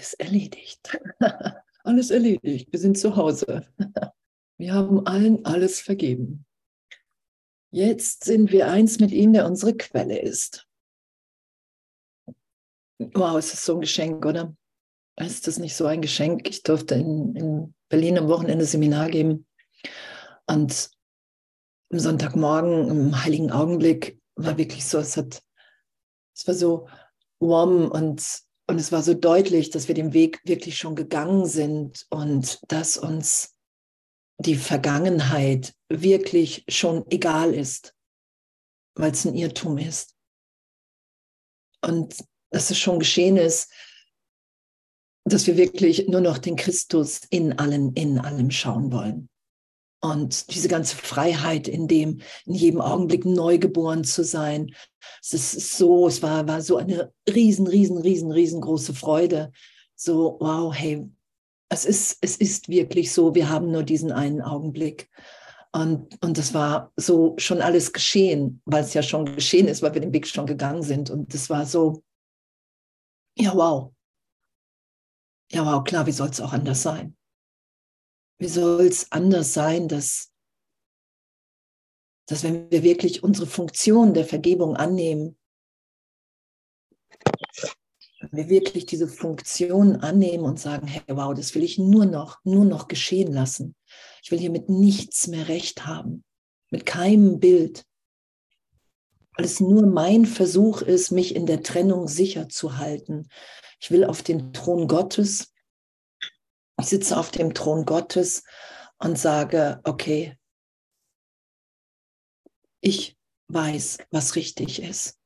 [0.00, 0.98] alles erledigt.
[1.84, 2.72] alles erledigt.
[2.72, 3.66] Wir sind zu Hause.
[4.58, 6.44] Wir haben allen alles vergeben.
[7.72, 10.66] Jetzt sind wir eins mit ihm, der unsere Quelle ist.
[12.98, 14.54] Wow, ist so ein Geschenk, oder?
[15.16, 16.46] Ist das nicht so ein Geschenk?
[16.48, 19.46] Ich durfte in, in Berlin am Wochenende Seminar geben
[20.46, 20.90] und
[21.90, 25.42] am Sonntagmorgen im heiligen Augenblick war wirklich so, es hat,
[26.34, 26.88] es war so
[27.38, 32.06] warm und, und es war so deutlich, dass wir den Weg wirklich schon gegangen sind
[32.08, 33.56] und dass uns
[34.38, 37.96] die Vergangenheit wirklich schon egal ist,
[38.94, 40.14] weil es ein Irrtum ist.
[41.84, 42.16] Und
[42.50, 43.72] dass es schon geschehen ist,
[45.24, 49.28] dass wir wirklich nur noch den Christus in allen, in allem schauen wollen.
[50.02, 54.74] Und diese ganze Freiheit, in dem, in jedem Augenblick neu geboren zu sein,
[55.22, 59.52] es ist so, es war, war so eine riesen, riesen, riesen, riesengroße Freude.
[59.94, 61.06] So, wow, hey,
[61.68, 65.10] es ist, es ist wirklich so, wir haben nur diesen einen Augenblick.
[65.72, 69.94] Und, und das war so schon alles geschehen, weil es ja schon geschehen ist, weil
[69.94, 71.10] wir den Weg schon gegangen sind.
[71.10, 72.02] Und das war so,
[73.36, 73.92] ja, wow.
[75.52, 77.16] Ja, wow, klar, wie soll es auch anders sein?
[78.40, 80.32] Wie soll es anders sein, dass,
[82.26, 85.38] dass wenn wir wirklich unsere Funktion der Vergebung annehmen,
[88.20, 92.38] wenn wir wirklich diese Funktion annehmen und sagen, hey, wow, das will ich nur noch,
[92.42, 93.76] nur noch geschehen lassen.
[94.22, 96.24] Ich will hier mit nichts mehr recht haben,
[96.70, 97.84] mit keinem Bild,
[99.36, 103.28] weil es nur mein Versuch ist, mich in der Trennung sicher zu halten.
[103.80, 105.49] Ich will auf den Thron Gottes
[106.82, 108.44] sitze auf dem Thron Gottes
[108.98, 110.36] und sage, okay,
[112.80, 113.16] ich
[113.48, 115.20] weiß, was richtig ist.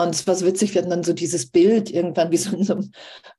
[0.00, 2.56] Und es war so witzig, wir hatten dann so dieses Bild irgendwann wie so,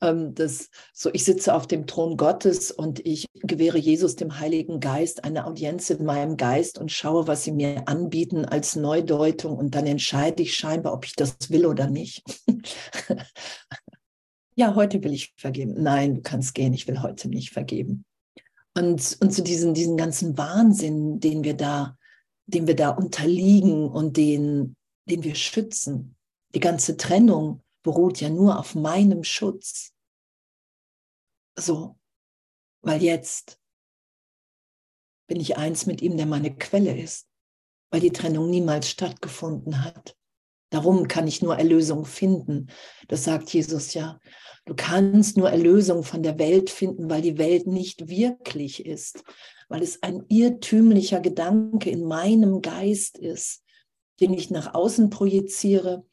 [0.01, 4.79] ähm, das, so ich sitze auf dem Thron Gottes und ich gewähre Jesus, dem Heiligen
[4.79, 9.73] Geist, eine Audienz in meinem Geist und schaue, was sie mir anbieten als Neudeutung und
[9.73, 12.23] dann entscheide ich scheinbar, ob ich das will oder nicht.
[14.55, 15.81] ja, heute will ich vergeben.
[15.81, 18.05] Nein, du kannst gehen, ich will heute nicht vergeben.
[18.75, 21.97] Und, und zu diesen, diesen ganzen Wahnsinn, den wir da,
[22.45, 24.75] den wir da unterliegen und den,
[25.09, 26.15] den wir schützen.
[26.53, 29.93] Die ganze Trennung beruht ja nur auf meinem Schutz.
[31.57, 31.97] So,
[32.81, 33.59] weil jetzt
[35.27, 37.27] bin ich eins mit ihm, der meine Quelle ist,
[37.89, 40.17] weil die Trennung niemals stattgefunden hat.
[40.71, 42.67] Darum kann ich nur Erlösung finden.
[43.09, 44.19] Das sagt Jesus ja.
[44.65, 49.23] Du kannst nur Erlösung von der Welt finden, weil die Welt nicht wirklich ist,
[49.69, 53.63] weil es ein irrtümlicher Gedanke in meinem Geist ist,
[54.21, 56.05] den ich nach außen projiziere,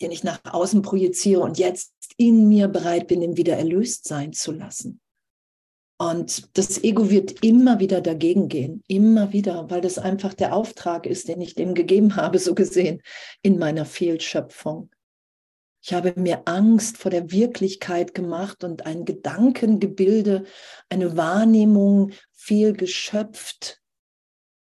[0.00, 4.32] den ich nach außen projiziere und jetzt in mir bereit bin, ihn wieder erlöst sein
[4.32, 5.00] zu lassen.
[6.00, 11.04] Und das Ego wird immer wieder dagegen gehen, immer wieder, weil das einfach der Auftrag
[11.04, 13.02] ist, den ich dem gegeben habe, so gesehen,
[13.42, 14.90] in meiner Fehlschöpfung.
[15.82, 20.44] Ich habe mir Angst vor der Wirklichkeit gemacht und ein Gedankengebilde,
[20.88, 23.82] eine Wahrnehmung fehlgeschöpft,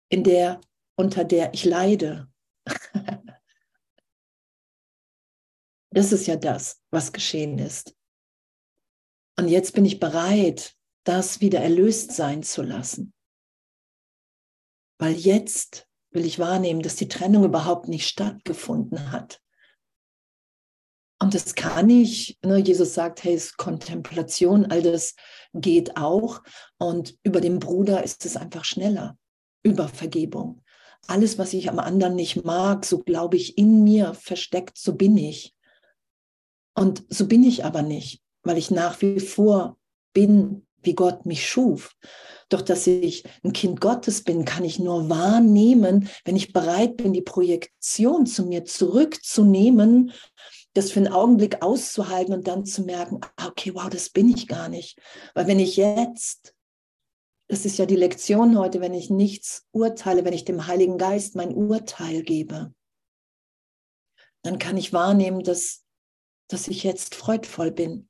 [0.09, 0.63] in der,
[0.97, 2.29] unter der ich leide.
[5.91, 7.97] Das ist ja das, was geschehen ist.
[9.39, 10.78] Und jetzt bin ich bereit,
[11.09, 13.15] das wieder erlöst sein zu lassen.
[14.99, 19.41] Weil jetzt will ich wahrnehmen, dass die Trennung überhaupt nicht stattgefunden hat.
[21.21, 22.39] Und das kann ich.
[22.45, 22.59] Ne?
[22.59, 25.17] Jesus sagt, hey, es ist Kontemplation, all das
[25.55, 26.43] geht auch.
[26.79, 29.19] Und über den Bruder ist es einfach schneller.
[29.65, 30.63] Über Vergebung.
[31.07, 35.17] Alles, was ich am anderen nicht mag, so glaube ich in mir versteckt, so bin
[35.17, 35.55] ich.
[36.75, 39.77] Und so bin ich aber nicht, weil ich nach wie vor
[40.13, 41.97] bin, wie Gott mich schuf.
[42.49, 47.13] Doch dass ich ein Kind Gottes bin, kann ich nur wahrnehmen, wenn ich bereit bin,
[47.13, 50.13] die Projektion zu mir zurückzunehmen,
[50.75, 54.47] das für einen Augenblick auszuhalten und dann zu merken, ah, okay, wow, das bin ich
[54.47, 54.99] gar nicht.
[55.35, 56.55] Weil wenn ich jetzt,
[57.49, 61.35] das ist ja die Lektion heute, wenn ich nichts urteile, wenn ich dem Heiligen Geist
[61.35, 62.73] mein Urteil gebe,
[64.43, 65.85] dann kann ich wahrnehmen, dass,
[66.49, 68.09] dass ich jetzt freudvoll bin,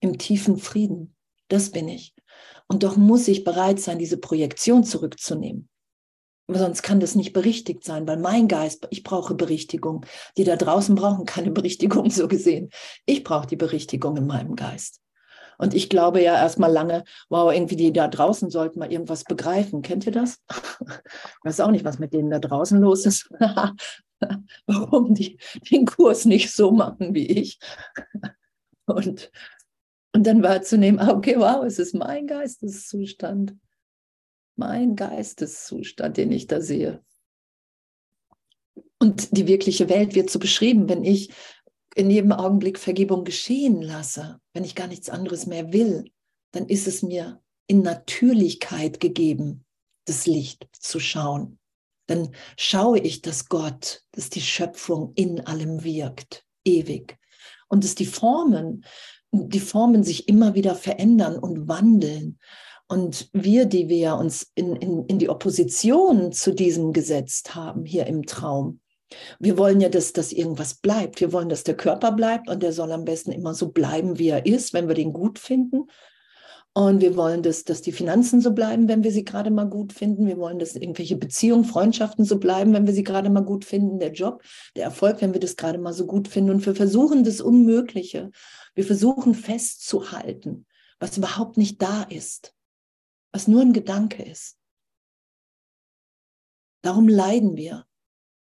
[0.00, 1.15] im tiefen Frieden.
[1.48, 2.14] Das bin ich.
[2.68, 5.68] Und doch muss ich bereit sein, diese Projektion zurückzunehmen.
[6.48, 10.06] Sonst kann das nicht berichtigt sein, weil mein Geist, ich brauche Berichtigung.
[10.36, 12.70] Die da draußen brauchen keine Berichtigung, so gesehen.
[13.04, 15.00] Ich brauche die Berichtigung in meinem Geist.
[15.58, 19.82] Und ich glaube ja erstmal lange, wow, irgendwie die da draußen sollten mal irgendwas begreifen.
[19.82, 20.38] Kennt ihr das?
[20.50, 20.56] Ich
[21.44, 23.30] weiß auch nicht, was mit denen da draußen los ist.
[24.66, 25.38] Warum die
[25.70, 27.58] den Kurs nicht so machen wie ich.
[28.86, 29.30] Und,
[30.16, 33.54] und dann wahrzunehmen, ah, okay, wow, es ist mein Geisteszustand.
[34.54, 37.04] Mein Geisteszustand, den ich da sehe.
[38.98, 41.34] Und die wirkliche Welt wird so beschrieben, wenn ich
[41.94, 46.10] in jedem Augenblick Vergebung geschehen lasse, wenn ich gar nichts anderes mehr will,
[46.52, 49.66] dann ist es mir in Natürlichkeit gegeben,
[50.06, 51.58] das Licht zu schauen.
[52.06, 57.18] Dann schaue ich, dass Gott, dass die Schöpfung in allem wirkt, ewig.
[57.68, 58.82] Und dass die Formen,
[59.48, 62.38] die Formen sich immer wieder verändern und wandeln.
[62.88, 68.06] Und wir, die wir uns in, in, in die Opposition zu diesem gesetzt haben, hier
[68.06, 68.80] im Traum,
[69.38, 71.20] wir wollen ja, dass, dass irgendwas bleibt.
[71.20, 74.28] Wir wollen, dass der Körper bleibt und der soll am besten immer so bleiben, wie
[74.28, 75.86] er ist, wenn wir den gut finden.
[76.74, 79.94] Und wir wollen, dass, dass die Finanzen so bleiben, wenn wir sie gerade mal gut
[79.94, 80.26] finden.
[80.26, 83.98] Wir wollen, dass irgendwelche Beziehungen, Freundschaften so bleiben, wenn wir sie gerade mal gut finden.
[83.98, 84.42] Der Job,
[84.74, 86.50] der Erfolg, wenn wir das gerade mal so gut finden.
[86.50, 88.30] Und wir versuchen das Unmögliche.
[88.76, 90.66] Wir versuchen festzuhalten,
[91.00, 92.54] was überhaupt nicht da ist,
[93.32, 94.58] was nur ein Gedanke ist.
[96.82, 97.86] Darum leiden wir.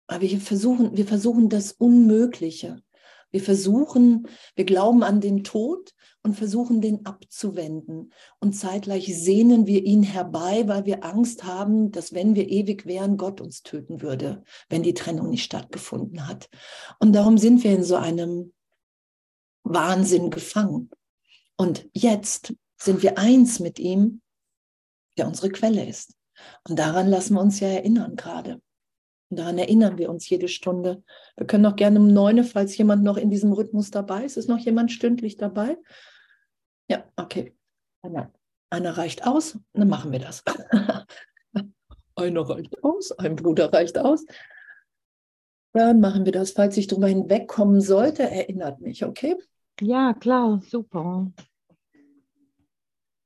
[0.07, 2.81] Aber wir versuchen, wir versuchen das Unmögliche.
[3.29, 5.93] Wir versuchen, wir glauben an den Tod
[6.23, 8.11] und versuchen den abzuwenden.
[8.39, 13.17] Und zeitgleich sehnen wir ihn herbei, weil wir Angst haben, dass wenn wir ewig wären,
[13.17, 16.49] Gott uns töten würde, wenn die Trennung nicht stattgefunden hat.
[16.99, 18.53] Und darum sind wir in so einem
[19.63, 20.89] Wahnsinn gefangen.
[21.57, 24.21] Und jetzt sind wir eins mit ihm,
[25.17, 26.15] der unsere Quelle ist.
[26.67, 28.61] Und daran lassen wir uns ja erinnern gerade.
[29.29, 31.03] Und daran erinnern wir uns jede Stunde.
[31.37, 34.37] Wir können auch gerne um neun, falls jemand noch in diesem Rhythmus dabei ist.
[34.37, 35.77] Ist noch jemand stündlich dabei?
[36.89, 37.55] Ja, okay.
[38.01, 38.33] Einer,
[38.69, 40.43] einer reicht aus, dann machen wir das.
[42.15, 44.25] einer reicht aus, ein Bruder reicht aus.
[45.73, 46.51] Dann machen wir das.
[46.51, 49.37] Falls ich darüber hinwegkommen sollte, erinnert mich, okay?
[49.81, 51.31] Ja, klar, super.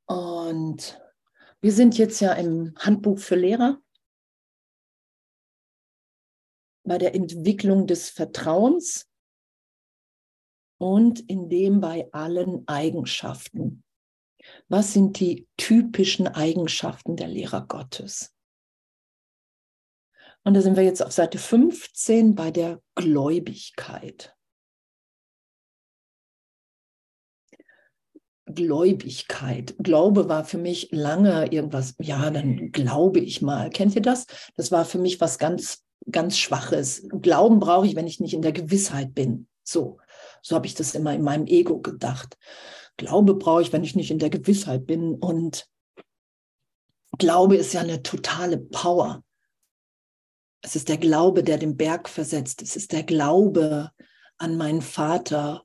[0.07, 1.01] Und
[1.61, 3.79] wir sind jetzt ja im Handbuch für Lehrer.
[6.85, 9.09] bei der Entwicklung des Vertrauens
[10.77, 13.83] und in dem bei allen Eigenschaften.
[14.67, 18.33] Was sind die typischen Eigenschaften der Lehrer Gottes?
[20.43, 24.35] Und da sind wir jetzt auf Seite 15 bei der Gläubigkeit.
[28.55, 29.75] Gläubigkeit.
[29.77, 33.69] Glaube war für mich lange irgendwas, ja, dann glaube ich mal.
[33.69, 34.25] Kennt ihr das?
[34.55, 37.07] Das war für mich was ganz ganz Schwaches.
[37.09, 39.47] Glauben brauche ich, wenn ich nicht in der Gewissheit bin.
[39.63, 39.99] So,
[40.41, 42.37] so habe ich das immer in meinem Ego gedacht.
[42.97, 45.15] Glaube brauche ich, wenn ich nicht in der Gewissheit bin.
[45.15, 45.67] Und
[47.17, 49.23] Glaube ist ja eine totale Power.
[50.61, 52.61] Es ist der Glaube, der den Berg versetzt.
[52.61, 53.91] Es ist der Glaube
[54.37, 55.63] an meinen Vater,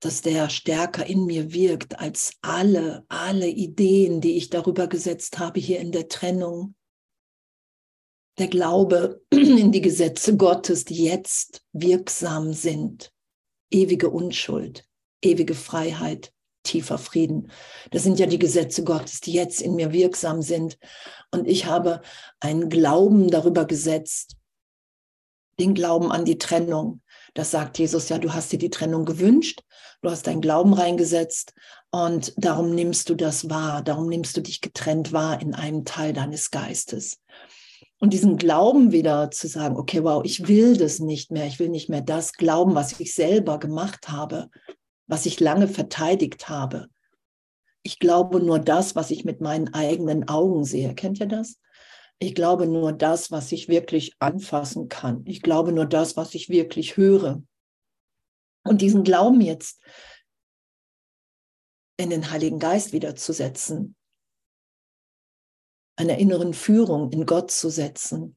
[0.00, 5.60] dass der stärker in mir wirkt als alle, alle Ideen, die ich darüber gesetzt habe
[5.60, 6.74] hier in der Trennung
[8.38, 13.12] der Glaube in die Gesetze Gottes, die jetzt wirksam sind.
[13.70, 14.86] Ewige Unschuld,
[15.22, 17.50] ewige Freiheit, tiefer Frieden.
[17.90, 20.78] Das sind ja die Gesetze Gottes, die jetzt in mir wirksam sind.
[21.30, 22.00] Und ich habe
[22.40, 24.36] einen Glauben darüber gesetzt,
[25.60, 27.02] den Glauben an die Trennung.
[27.38, 29.62] Das sagt Jesus ja, du hast dir die Trennung gewünscht,
[30.02, 31.54] du hast deinen Glauben reingesetzt
[31.92, 36.12] und darum nimmst du das wahr, darum nimmst du dich getrennt wahr in einem Teil
[36.12, 37.20] deines Geistes.
[38.00, 41.68] Und diesen Glauben wieder zu sagen, okay, wow, ich will das nicht mehr, ich will
[41.68, 44.48] nicht mehr das glauben, was ich selber gemacht habe,
[45.06, 46.88] was ich lange verteidigt habe.
[47.84, 50.92] Ich glaube nur das, was ich mit meinen eigenen Augen sehe.
[50.92, 51.60] Kennt ihr das?
[52.20, 55.22] Ich glaube nur das, was ich wirklich anfassen kann.
[55.24, 57.42] Ich glaube nur das, was ich wirklich höre.
[58.64, 59.80] Und diesen Glauben jetzt
[61.96, 63.96] in den Heiligen Geist wiederzusetzen,
[65.96, 68.36] einer inneren Führung in Gott zu setzen,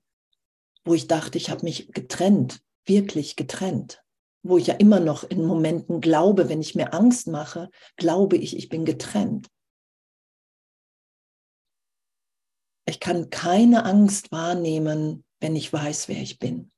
[0.83, 4.03] wo ich dachte, ich habe mich getrennt, wirklich getrennt,
[4.43, 8.57] wo ich ja immer noch in Momenten glaube, wenn ich mir Angst mache, glaube ich,
[8.57, 9.47] ich bin getrennt.
[12.85, 16.71] Ich kann keine Angst wahrnehmen, wenn ich weiß, wer ich bin.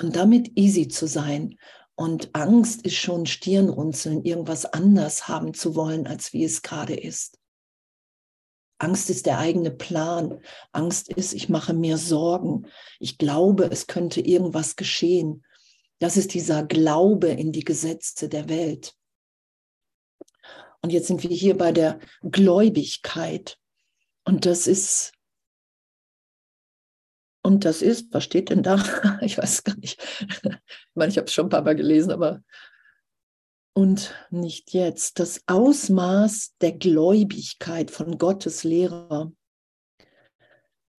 [0.00, 1.58] Und damit easy zu sein.
[1.94, 7.38] Und Angst ist schon Stirnrunzeln, irgendwas anders haben zu wollen, als wie es gerade ist.
[8.78, 10.40] Angst ist der eigene Plan.
[10.72, 12.66] Angst ist, ich mache mir Sorgen.
[12.98, 15.44] Ich glaube, es könnte irgendwas geschehen.
[16.00, 18.96] Das ist dieser Glaube in die Gesetze der Welt.
[20.80, 23.56] Und jetzt sind wir hier bei der Gläubigkeit.
[24.24, 25.12] Und das ist,
[27.44, 28.76] und das ist, was steht denn da?
[29.22, 30.00] Ich weiß gar nicht.
[30.20, 32.42] Ich meine, ich habe es schon ein paar Mal gelesen, aber
[33.74, 35.18] und nicht jetzt.
[35.18, 39.32] Das Ausmaß der Gläubigkeit von Gottes Lehrer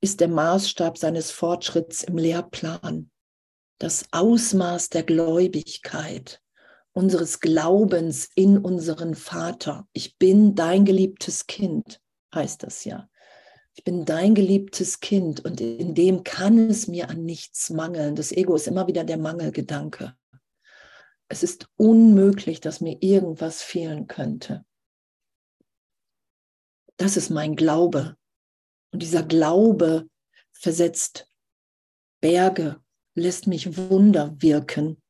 [0.01, 3.11] ist der Maßstab seines Fortschritts im Lehrplan.
[3.79, 6.41] Das Ausmaß der Gläubigkeit,
[6.93, 9.87] unseres Glaubens in unseren Vater.
[9.93, 12.01] Ich bin dein geliebtes Kind,
[12.33, 13.09] heißt das ja.
[13.75, 18.15] Ich bin dein geliebtes Kind und in dem kann es mir an nichts mangeln.
[18.15, 20.15] Das Ego ist immer wieder der Mangelgedanke.
[21.27, 24.63] Es ist unmöglich, dass mir irgendwas fehlen könnte.
[26.97, 28.15] Das ist mein Glaube.
[28.91, 30.07] Und dieser Glaube
[30.51, 31.27] versetzt
[32.21, 32.79] Berge,
[33.15, 35.02] lässt mich Wunder wirken.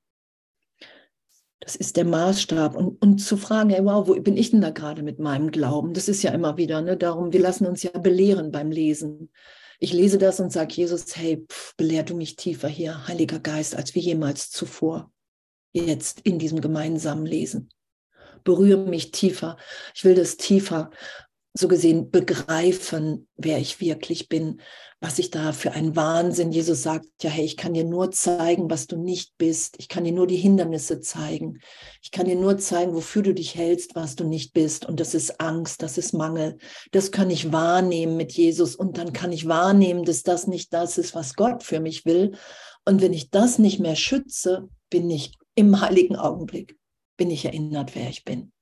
[1.64, 2.76] Das ist der Maßstab.
[2.76, 5.94] Und, und zu fragen, hey, wow, wo bin ich denn da gerade mit meinem Glauben?
[5.94, 6.98] Das ist ja immer wieder, ne?
[6.98, 9.32] darum, wir lassen uns ja belehren beim Lesen.
[9.80, 13.76] Ich lese das und sage, Jesus, hey, pff, belehr du mich tiefer hier, Heiliger Geist,
[13.76, 15.12] als wir jemals zuvor
[15.72, 17.70] jetzt in diesem gemeinsamen Lesen.
[18.44, 19.58] Berühre mich tiefer.
[19.96, 20.92] Ich will das tiefer
[21.56, 24.60] so gesehen begreifen, wer ich wirklich bin,
[25.00, 26.54] was ich da für ein Wahnsinn.
[26.54, 29.76] Jesus sagt ja, hey, ich kann dir nur zeigen, was du nicht bist.
[29.78, 31.60] Ich kann dir nur die Hindernisse zeigen.
[32.02, 34.86] Ich kann dir nur zeigen, wofür du dich hältst, was du nicht bist.
[34.86, 36.58] Und das ist Angst, das ist Mangel.
[36.92, 38.76] Das kann ich wahrnehmen mit Jesus.
[38.76, 42.38] Und dann kann ich wahrnehmen, dass das nicht das ist, was Gott für mich will.
[42.86, 46.78] Und wenn ich das nicht mehr schütze, bin ich im heiligen Augenblick,
[47.18, 48.53] bin ich erinnert, wer ich bin.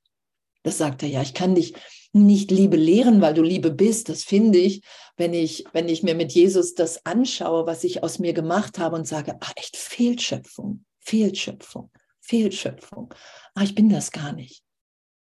[0.62, 1.22] Das sagt er ja.
[1.22, 1.74] Ich kann dich
[2.12, 4.08] nicht Liebe lehren, weil du Liebe bist.
[4.08, 4.82] Das finde ich,
[5.16, 8.96] wenn ich, wenn ich mir mit Jesus das anschaue, was ich aus mir gemacht habe
[8.96, 11.90] und sage, ach, echt Fehlschöpfung, Fehlschöpfung,
[12.20, 13.12] Fehlschöpfung.
[13.54, 14.62] Ah, ich bin das gar nicht.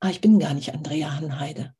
[0.00, 1.74] Ah, ich bin gar nicht Andrea Hanheide.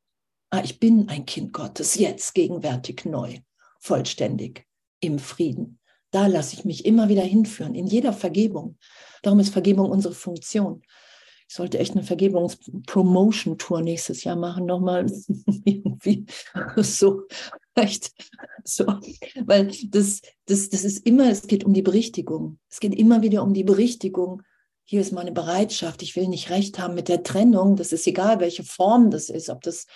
[0.51, 3.39] Ah, ich bin ein Kind Gottes, jetzt gegenwärtig neu,
[3.81, 4.67] vollständig
[5.01, 5.79] im Frieden.
[6.11, 8.79] Da lasse ich mich immer wieder hinführen, in jeder Vergebung.
[9.23, 10.83] Darum ist Vergebung unsere Funktion.
[11.49, 15.11] Ich sollte echt eine Vergebungs-Promotion-Tour nächstes Jahr machen, nochmal
[15.65, 16.27] irgendwie
[16.77, 17.23] so,
[17.75, 18.13] echt
[18.65, 18.85] so,
[19.47, 22.59] weil das, das, das ist immer, es geht um die Berichtigung.
[22.71, 24.43] Es geht immer wieder um die Berichtigung.
[24.85, 26.03] Hier ist meine Bereitschaft.
[26.03, 27.77] Ich will nicht recht haben mit der Trennung.
[27.77, 29.87] Das ist egal, welche Form das ist, ob das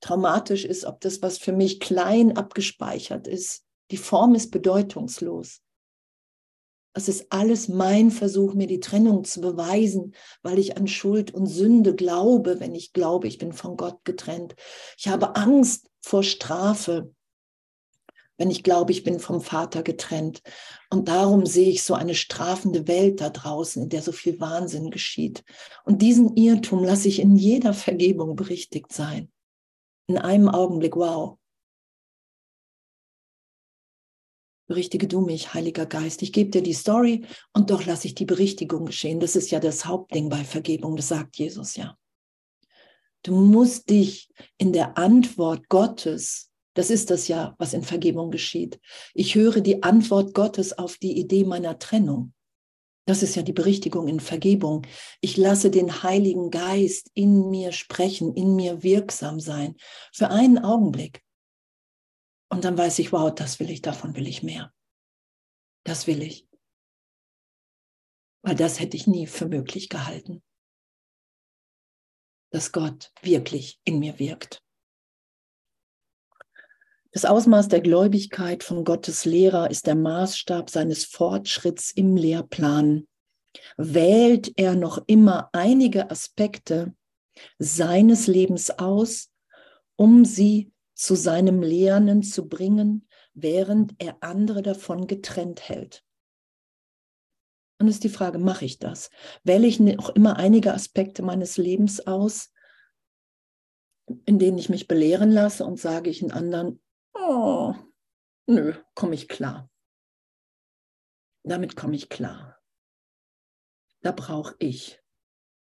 [0.00, 3.64] traumatisch ist, ob das was für mich klein abgespeichert ist.
[3.90, 5.63] Die Form ist bedeutungslos.
[6.96, 11.46] Es ist alles mein Versuch, mir die Trennung zu beweisen, weil ich an Schuld und
[11.46, 14.54] Sünde glaube, wenn ich glaube, ich bin von Gott getrennt.
[14.96, 17.12] Ich habe Angst vor Strafe,
[18.36, 20.40] wenn ich glaube, ich bin vom Vater getrennt.
[20.88, 24.90] Und darum sehe ich so eine strafende Welt da draußen, in der so viel Wahnsinn
[24.90, 25.44] geschieht.
[25.84, 29.30] Und diesen Irrtum lasse ich in jeder Vergebung berichtigt sein.
[30.06, 31.38] In einem Augenblick, wow,
[34.66, 36.22] Berichtige du mich, Heiliger Geist.
[36.22, 39.20] Ich gebe dir die Story und doch lasse ich die Berichtigung geschehen.
[39.20, 41.98] Das ist ja das Hauptding bei Vergebung, das sagt Jesus ja.
[43.22, 44.28] Du musst dich
[44.58, 48.80] in der Antwort Gottes, das ist das ja, was in Vergebung geschieht.
[49.14, 52.32] Ich höre die Antwort Gottes auf die Idee meiner Trennung.
[53.06, 54.86] Das ist ja die Berichtigung in Vergebung.
[55.20, 59.76] Ich lasse den Heiligen Geist in mir sprechen, in mir wirksam sein.
[60.12, 61.23] Für einen Augenblick.
[62.54, 64.72] Und dann weiß ich, wow, das will ich, davon will ich mehr.
[65.84, 66.46] Das will ich.
[68.42, 70.40] Weil das hätte ich nie für möglich gehalten.
[72.50, 74.62] Dass Gott wirklich in mir wirkt.
[77.10, 83.08] Das Ausmaß der Gläubigkeit von Gottes Lehrer ist der Maßstab seines Fortschritts im Lehrplan.
[83.76, 86.94] Wählt er noch immer einige Aspekte
[87.58, 89.32] seines Lebens aus,
[89.96, 96.04] um sie zu seinem Lernen zu bringen, während er andere davon getrennt hält.
[97.78, 99.10] Und ist die Frage, mache ich das?
[99.42, 102.52] Wähle ich auch immer einige Aspekte meines Lebens aus,
[104.26, 106.80] in denen ich mich belehren lasse und sage ich in anderen,
[107.14, 107.74] oh,
[108.46, 109.70] nö, komme ich klar.
[111.42, 112.60] Damit komme ich klar.
[114.02, 115.02] Da brauche ich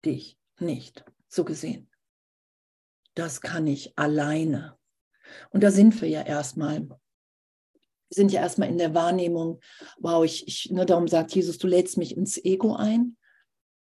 [0.05, 1.91] dich nicht, so gesehen.
[3.15, 4.79] Das kann ich alleine.
[5.51, 6.89] Und da sind wir ja erstmal.
[8.09, 9.61] Wir sind ja erstmal in der Wahrnehmung,
[9.99, 13.17] wow, ich, ich ne, darum sagt Jesus, du lädst mich ins Ego ein.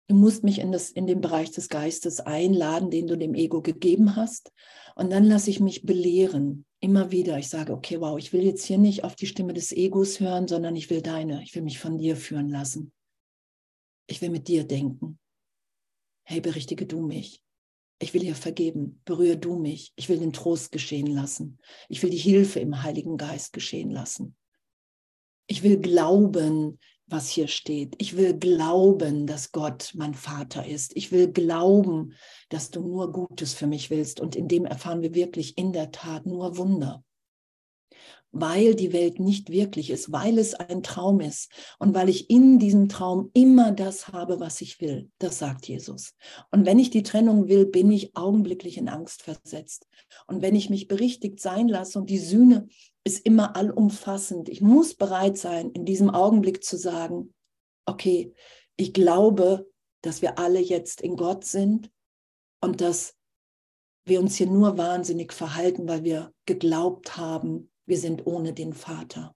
[0.07, 3.61] Du musst mich in, das, in den Bereich des Geistes einladen, den du dem Ego
[3.61, 4.51] gegeben hast.
[4.95, 7.37] Und dann lasse ich mich belehren, immer wieder.
[7.37, 10.47] Ich sage, okay, wow, ich will jetzt hier nicht auf die Stimme des Egos hören,
[10.47, 11.43] sondern ich will deine.
[11.43, 12.91] Ich will mich von dir führen lassen.
[14.07, 15.19] Ich will mit dir denken.
[16.23, 17.41] Hey, berichtige du mich.
[17.99, 19.01] Ich will ihr vergeben.
[19.05, 19.91] Berühre du mich.
[19.95, 21.59] Ich will den Trost geschehen lassen.
[21.89, 24.35] Ich will die Hilfe im Heiligen Geist geschehen lassen.
[25.47, 27.95] Ich will glauben, was hier steht.
[27.97, 30.95] Ich will glauben, dass Gott mein Vater ist.
[30.95, 32.13] Ich will glauben,
[32.49, 34.19] dass du nur Gutes für mich willst.
[34.19, 37.03] Und in dem erfahren wir wirklich in der Tat nur Wunder
[38.31, 42.59] weil die Welt nicht wirklich ist, weil es ein Traum ist und weil ich in
[42.59, 45.09] diesem Traum immer das habe, was ich will.
[45.17, 46.15] Das sagt Jesus.
[46.51, 49.87] Und wenn ich die Trennung will, bin ich augenblicklich in Angst versetzt.
[50.27, 52.67] Und wenn ich mich berichtigt sein lasse und die Sühne
[53.03, 57.33] ist immer allumfassend, ich muss bereit sein, in diesem Augenblick zu sagen,
[57.85, 58.33] okay,
[58.77, 59.67] ich glaube,
[60.01, 61.89] dass wir alle jetzt in Gott sind
[62.61, 63.15] und dass
[64.05, 69.35] wir uns hier nur wahnsinnig verhalten, weil wir geglaubt haben, wir sind ohne den Vater.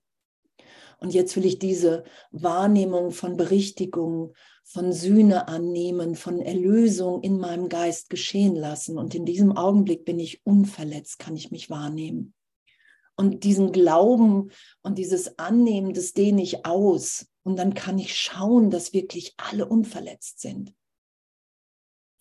[1.00, 4.34] Und jetzt will ich diese Wahrnehmung von Berichtigung,
[4.64, 8.98] von Sühne annehmen, von Erlösung in meinem Geist geschehen lassen.
[8.98, 12.34] Und in diesem Augenblick bin ich unverletzt, kann ich mich wahrnehmen.
[13.18, 17.28] Und diesen Glauben und dieses Annehmen, das dehne ich aus.
[17.44, 20.74] Und dann kann ich schauen, dass wirklich alle unverletzt sind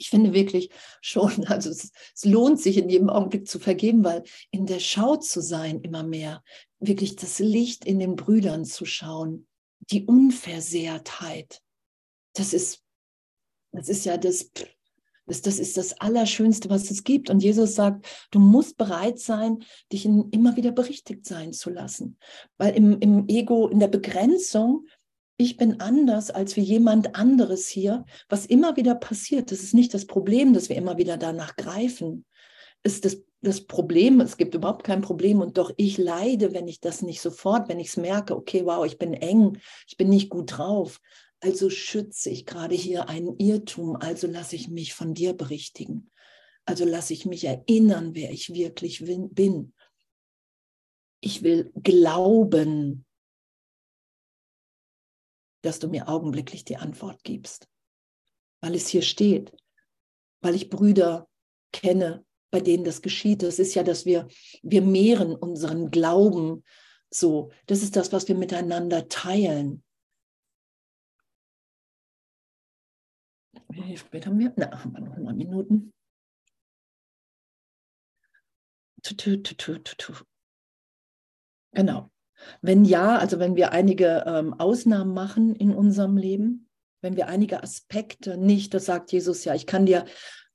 [0.03, 4.25] ich finde wirklich schon, also es, es, lohnt sich in jedem Augenblick zu vergeben, weil
[4.51, 6.43] in der Schau zu sein immer mehr,
[6.81, 9.47] wirklich das Licht in den Brüdern zu schauen,
[9.91, 11.61] die Unversehrtheit,
[12.35, 12.83] das ist,
[13.73, 14.51] das ist ja das,
[15.27, 17.31] das, das ist das Allerschönste, was es gibt.
[17.31, 22.19] Und Jesus sagt, du musst bereit sein, dich in, immer wieder berichtigt sein zu lassen.
[22.59, 24.87] Weil im, im Ego, in der Begrenzung,
[25.37, 29.51] ich bin anders als wie jemand anderes hier, was immer wieder passiert.
[29.51, 32.25] Das ist nicht das Problem, dass wir immer wieder danach greifen.
[32.83, 36.81] Ist das, das Problem, es gibt überhaupt kein Problem und doch ich leide, wenn ich
[36.81, 39.59] das nicht sofort, wenn ich es merke, okay, wow, ich bin eng,
[39.89, 41.01] ich bin nicht gut drauf.
[41.41, 46.11] Also schütze ich gerade hier einen Irrtum, also lasse ich mich von dir berichtigen.
[46.65, 49.73] Also lasse ich mich erinnern, wer ich wirklich bin.
[51.21, 53.05] Ich will glauben,
[55.63, 57.69] dass du mir augenblicklich die Antwort gibst.
[58.61, 59.53] Weil es hier steht,
[60.41, 61.29] weil ich Brüder
[61.73, 63.43] kenne, bei denen das geschieht.
[63.43, 64.29] Das ist ja, dass wir,
[64.63, 66.63] wir mehren unseren Glauben
[67.11, 67.51] so.
[67.67, 69.83] Das ist das, was wir miteinander teilen.
[73.69, 74.53] Wie spät haben wir?
[74.57, 75.95] Na, haben wir noch mal Minuten.
[81.73, 82.12] Genau.
[82.61, 86.69] Wenn ja, also wenn wir einige ähm, Ausnahmen machen in unserem Leben,
[87.01, 90.05] wenn wir einige Aspekte nicht, das sagt Jesus ja, ich kann dir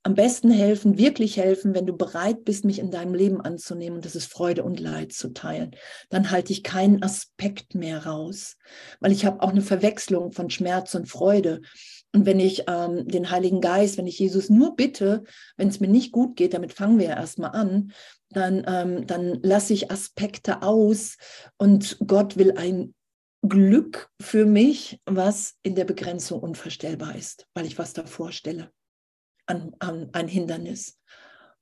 [0.02, 4.04] am besten helfen, wirklich helfen, wenn du bereit bist, mich in deinem Leben anzunehmen und
[4.04, 5.72] das ist Freude und Leid zu teilen.
[6.08, 8.56] Dann halte ich keinen Aspekt mehr raus,
[9.00, 11.60] weil ich habe auch eine Verwechslung von Schmerz und Freude.
[12.14, 15.24] Und wenn ich ähm, den Heiligen Geist, wenn ich Jesus nur bitte,
[15.56, 17.92] wenn es mir nicht gut geht, damit fangen wir ja erstmal an,
[18.30, 21.16] dann, ähm, dann lasse ich Aspekte aus
[21.58, 22.94] und Gott will ein
[23.42, 28.70] Glück für mich, was in der Begrenzung unvorstellbar ist, weil ich was davor stelle,
[29.46, 30.98] an, an ein Hindernis.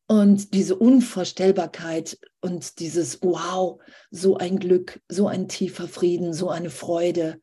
[0.08, 3.80] Und diese Unvorstellbarkeit und dieses Wow,
[4.10, 7.40] so ein Glück, so ein tiefer Frieden, so eine Freude,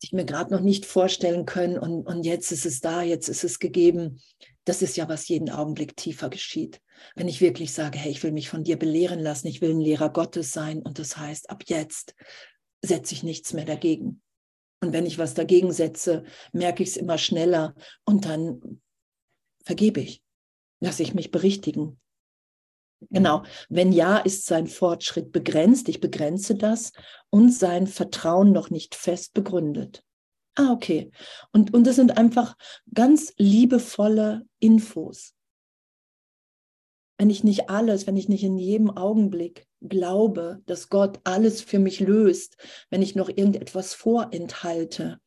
[0.00, 1.78] die ich mir gerade noch nicht vorstellen können.
[1.78, 4.20] Und, und jetzt ist es da, jetzt ist es gegeben.
[4.64, 6.80] Das ist ja, was jeden Augenblick tiefer geschieht.
[7.14, 9.80] Wenn ich wirklich sage, hey, ich will mich von dir belehren lassen, ich will ein
[9.80, 12.14] Lehrer Gottes sein und das heißt, ab jetzt
[12.82, 14.22] setze ich nichts mehr dagegen.
[14.82, 18.80] Und wenn ich was dagegen setze, merke ich es immer schneller und dann
[19.64, 20.22] vergebe ich,
[20.80, 22.00] lasse ich mich berichtigen.
[23.08, 26.92] Genau, wenn ja, ist sein Fortschritt begrenzt, ich begrenze das
[27.30, 30.04] und sein Vertrauen noch nicht fest begründet.
[30.54, 31.10] Ah, okay.
[31.52, 32.56] Und, und das sind einfach
[32.92, 35.34] ganz liebevolle Infos.
[37.16, 41.78] Wenn ich nicht alles, wenn ich nicht in jedem Augenblick glaube, dass Gott alles für
[41.78, 42.56] mich löst,
[42.90, 45.20] wenn ich noch irgendetwas vorenthalte,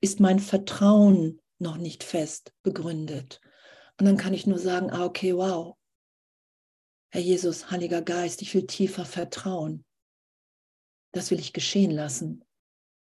[0.00, 3.40] ist mein Vertrauen noch nicht fest begründet.
[3.98, 5.77] Und dann kann ich nur sagen, ah, okay, wow.
[7.10, 9.84] Herr Jesus, Heiliger Geist, ich will tiefer vertrauen.
[11.12, 12.44] Das will ich geschehen lassen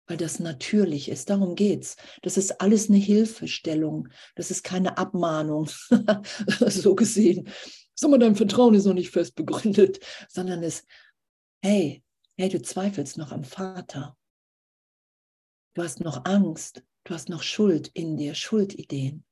[0.09, 1.31] weil das natürlich ist.
[1.31, 1.97] Darum geht's.
[2.23, 4.09] Das ist alles eine Hilfestellung.
[4.35, 5.69] Das ist keine Abmahnung,
[6.67, 7.49] so gesehen.
[7.95, 10.85] Sag mal, dein Vertrauen ist noch nicht fest begründet, sondern es,
[11.63, 12.03] hey,
[12.37, 14.17] hey, du zweifelst noch am Vater.
[15.75, 16.83] Du hast noch Angst.
[17.05, 19.25] Du hast noch Schuld in dir, Schuldideen.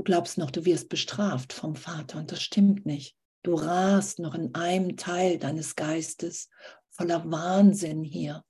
[0.00, 3.18] Du glaubst noch, du wirst bestraft vom Vater und das stimmt nicht.
[3.42, 6.48] Du rast noch in einem Teil deines Geistes
[6.88, 8.42] voller Wahnsinn hier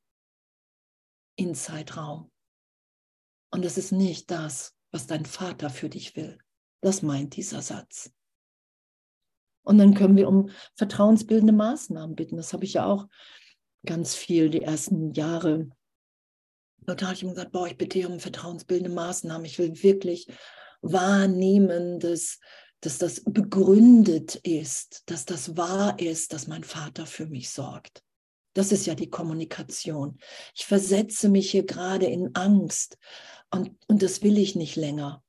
[1.34, 2.30] in Zeitraum.
[3.50, 6.38] Und es ist nicht das, was dein Vater für dich will.
[6.82, 8.12] Das meint dieser Satz.
[9.64, 12.36] Und dann können wir um vertrauensbildende Maßnahmen bitten.
[12.36, 13.08] Das habe ich ja auch
[13.84, 15.68] ganz viel die ersten Jahre
[16.86, 19.44] Dort habe ich ihm gesagt, boah, ich bitte um vertrauensbildende Maßnahmen.
[19.44, 20.26] Ich will wirklich
[20.82, 22.38] wahrnehmen, dass,
[22.80, 28.02] dass das begründet ist, dass das wahr ist, dass mein Vater für mich sorgt.
[28.54, 30.18] Das ist ja die Kommunikation.
[30.54, 32.98] Ich versetze mich hier gerade in Angst
[33.50, 35.22] und, und das will ich nicht länger.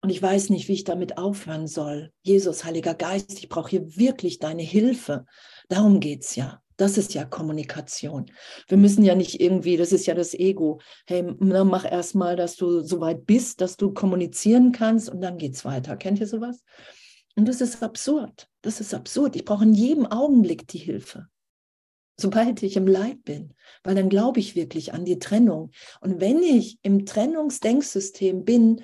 [0.00, 2.12] Und ich weiß nicht, wie ich damit aufhören soll.
[2.22, 5.26] Jesus, Heiliger Geist, ich brauche hier wirklich deine Hilfe.
[5.68, 6.61] Darum geht es ja.
[6.76, 8.26] Das ist ja Kommunikation.
[8.68, 10.80] Wir müssen ja nicht irgendwie, das ist ja das Ego.
[11.06, 15.38] Hey, mach erst mal, dass du so weit bist, dass du kommunizieren kannst und dann
[15.38, 15.96] geht es weiter.
[15.96, 16.62] Kennt ihr sowas?
[17.36, 18.48] Und das ist absurd.
[18.62, 19.36] Das ist absurd.
[19.36, 21.28] Ich brauche in jedem Augenblick die Hilfe.
[22.20, 25.70] Sobald ich im Leid bin, weil dann glaube ich wirklich an die Trennung.
[26.00, 28.82] Und wenn ich im Trennungsdenksystem bin,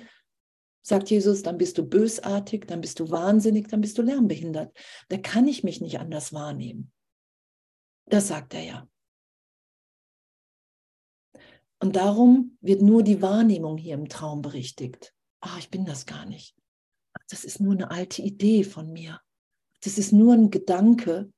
[0.81, 4.75] sagt Jesus, dann bist du bösartig, dann bist du wahnsinnig, dann bist du lernbehindert.
[5.09, 6.91] Da kann ich mich nicht anders wahrnehmen.
[8.09, 8.89] Das sagt er ja.
[11.81, 15.13] Und darum wird nur die Wahrnehmung hier im Traum berichtigt.
[15.41, 16.57] Ah, ich bin das gar nicht.
[17.29, 19.21] Das ist nur eine alte Idee von mir.
[19.81, 21.31] Das ist nur ein Gedanke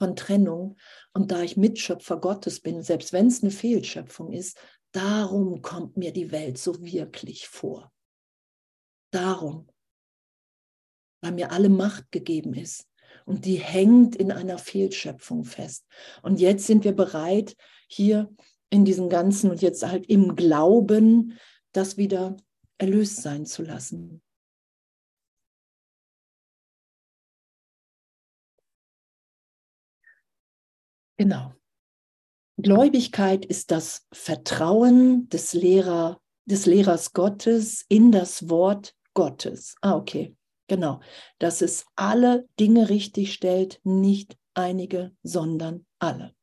[0.00, 0.78] von Trennung.
[1.12, 4.56] Und da ich Mitschöpfer Gottes bin, selbst wenn es eine Fehlschöpfung ist,
[4.92, 7.92] darum kommt mir die Welt so wirklich vor.
[9.12, 9.68] Darum,
[11.20, 12.88] weil mir alle Macht gegeben ist
[13.24, 15.86] und die hängt in einer Fehlschöpfung fest.
[16.22, 17.56] Und jetzt sind wir bereit,
[17.88, 18.34] hier
[18.70, 21.38] in diesem Ganzen und jetzt halt im Glauben,
[21.72, 22.36] das wieder
[22.78, 24.22] erlöst sein zu lassen.
[31.18, 31.54] Genau.
[32.56, 39.76] Gläubigkeit ist das Vertrauen des, Lehrer, des Lehrers Gottes in das Wort Gottes.
[39.80, 40.34] Ah, okay.
[40.68, 41.00] Genau,
[41.38, 46.34] dass es alle Dinge richtig stellt, nicht einige, sondern alle.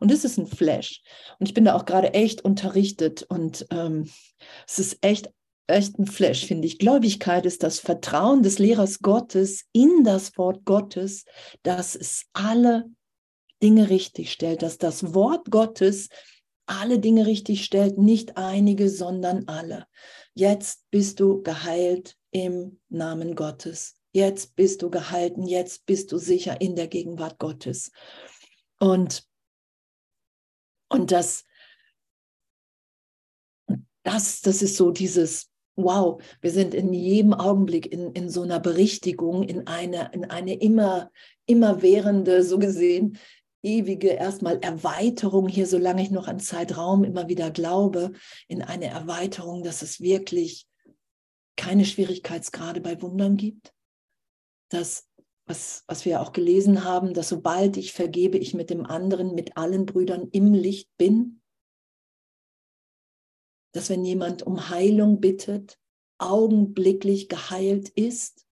[0.00, 1.02] Und das ist ein Flash.
[1.38, 4.10] Und ich bin da auch gerade echt unterrichtet und ähm,
[4.66, 5.30] es ist echt,
[5.66, 6.78] echt ein Flash, finde ich.
[6.78, 11.24] Gläubigkeit ist das Vertrauen des Lehrers Gottes in das Wort Gottes,
[11.62, 12.86] dass es alle
[13.62, 16.08] Dinge richtig stellt, dass das Wort Gottes
[16.66, 19.86] alle Dinge richtig stellt, nicht einige, sondern alle.
[20.34, 23.96] Jetzt bist du geheilt, im Namen Gottes.
[24.12, 27.92] Jetzt bist du gehalten, jetzt bist du sicher in der Gegenwart Gottes.
[28.80, 29.26] Und,
[30.88, 31.44] und das,
[34.02, 38.60] das, das ist so dieses, wow, wir sind in jedem Augenblick in, in so einer
[38.60, 41.10] Berichtigung, in eine, in eine immer,
[41.46, 43.18] immerwährende, so gesehen,
[43.62, 48.12] ewige erstmal Erweiterung hier, solange ich noch an Zeitraum immer wieder glaube,
[48.46, 50.67] in eine Erweiterung, dass es wirklich
[51.58, 53.74] keine Schwierigkeitsgrade bei Wundern gibt,
[54.70, 55.10] dass,
[55.46, 59.58] was, was wir auch gelesen haben, dass sobald ich vergebe, ich mit dem anderen, mit
[59.58, 61.42] allen Brüdern im Licht bin,
[63.74, 65.78] dass wenn jemand um Heilung bittet,
[66.18, 68.46] augenblicklich geheilt ist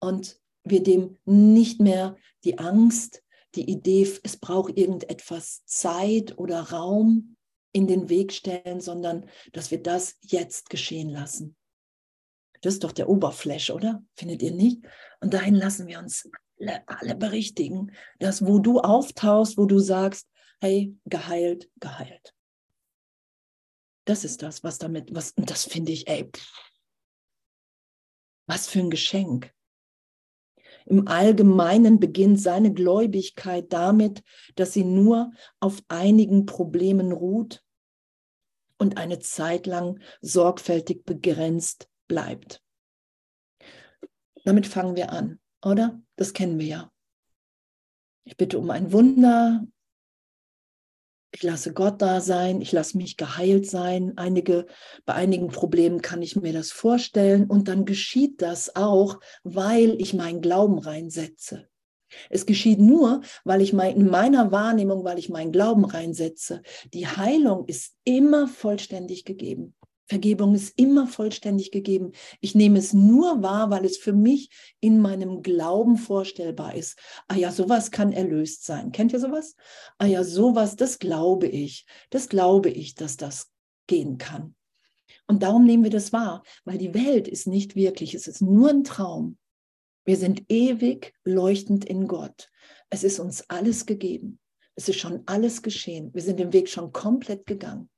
[0.00, 7.36] und wir dem nicht mehr die Angst, die Idee, es braucht irgendetwas Zeit oder Raum
[7.72, 11.56] in den Weg stellen, sondern dass wir das jetzt geschehen lassen.
[12.60, 14.04] Das ist doch der Oberflash, oder?
[14.14, 14.82] Findet ihr nicht?
[15.20, 16.30] Und dahin lassen wir uns
[16.60, 20.28] alle, alle berichtigen, dass wo du auftauchst, wo du sagst,
[20.60, 22.34] hey, geheilt, geheilt.
[24.04, 26.72] Das ist das, was damit, was, und das finde ich, ey, pff,
[28.46, 29.52] was für ein Geschenk.
[30.86, 34.22] Im Allgemeinen beginnt seine Gläubigkeit damit,
[34.54, 37.62] dass sie nur auf einigen Problemen ruht
[38.78, 42.62] und eine Zeit lang sorgfältig begrenzt bleibt.
[44.44, 46.00] Damit fangen wir an, oder?
[46.16, 46.92] Das kennen wir ja.
[48.24, 49.64] Ich bitte um ein Wunder,
[51.34, 54.12] ich lasse Gott da sein, ich lasse mich geheilt sein.
[54.16, 54.66] Einige,
[55.06, 60.12] bei einigen Problemen kann ich mir das vorstellen und dann geschieht das auch, weil ich
[60.12, 61.68] meinen Glauben reinsetze.
[62.28, 66.60] Es geschieht nur, weil ich mein, in meiner Wahrnehmung, weil ich meinen Glauben reinsetze.
[66.92, 69.74] Die Heilung ist immer vollständig gegeben.
[70.12, 72.12] Vergebung ist immer vollständig gegeben.
[72.42, 76.98] Ich nehme es nur wahr, weil es für mich in meinem Glauben vorstellbar ist.
[77.28, 78.92] Ah ja, sowas kann erlöst sein.
[78.92, 79.56] Kennt ihr sowas?
[79.96, 81.86] Ah ja, sowas, das glaube ich.
[82.10, 83.50] Das glaube ich, dass das
[83.86, 84.54] gehen kann.
[85.26, 88.68] Und darum nehmen wir das wahr, weil die Welt ist nicht wirklich, es ist nur
[88.68, 89.38] ein Traum.
[90.04, 92.50] Wir sind ewig leuchtend in Gott.
[92.90, 94.40] Es ist uns alles gegeben.
[94.74, 96.12] Es ist schon alles geschehen.
[96.12, 97.88] Wir sind den Weg schon komplett gegangen.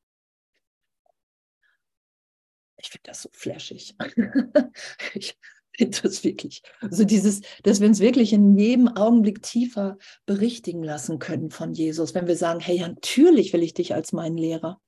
[2.85, 3.97] Ich finde das so flashig.
[5.15, 5.37] ich,
[5.79, 6.63] Das wirklich.
[6.81, 12.15] Also dieses, dass wir uns wirklich in jedem Augenblick tiefer berichtigen lassen können von Jesus,
[12.15, 14.81] wenn wir sagen, hey, natürlich will ich dich als meinen Lehrer.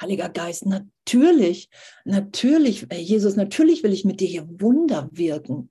[0.00, 1.68] Heiliger Geist, natürlich,
[2.04, 5.68] natürlich, Jesus, natürlich will ich mit dir hier Wunder wirken.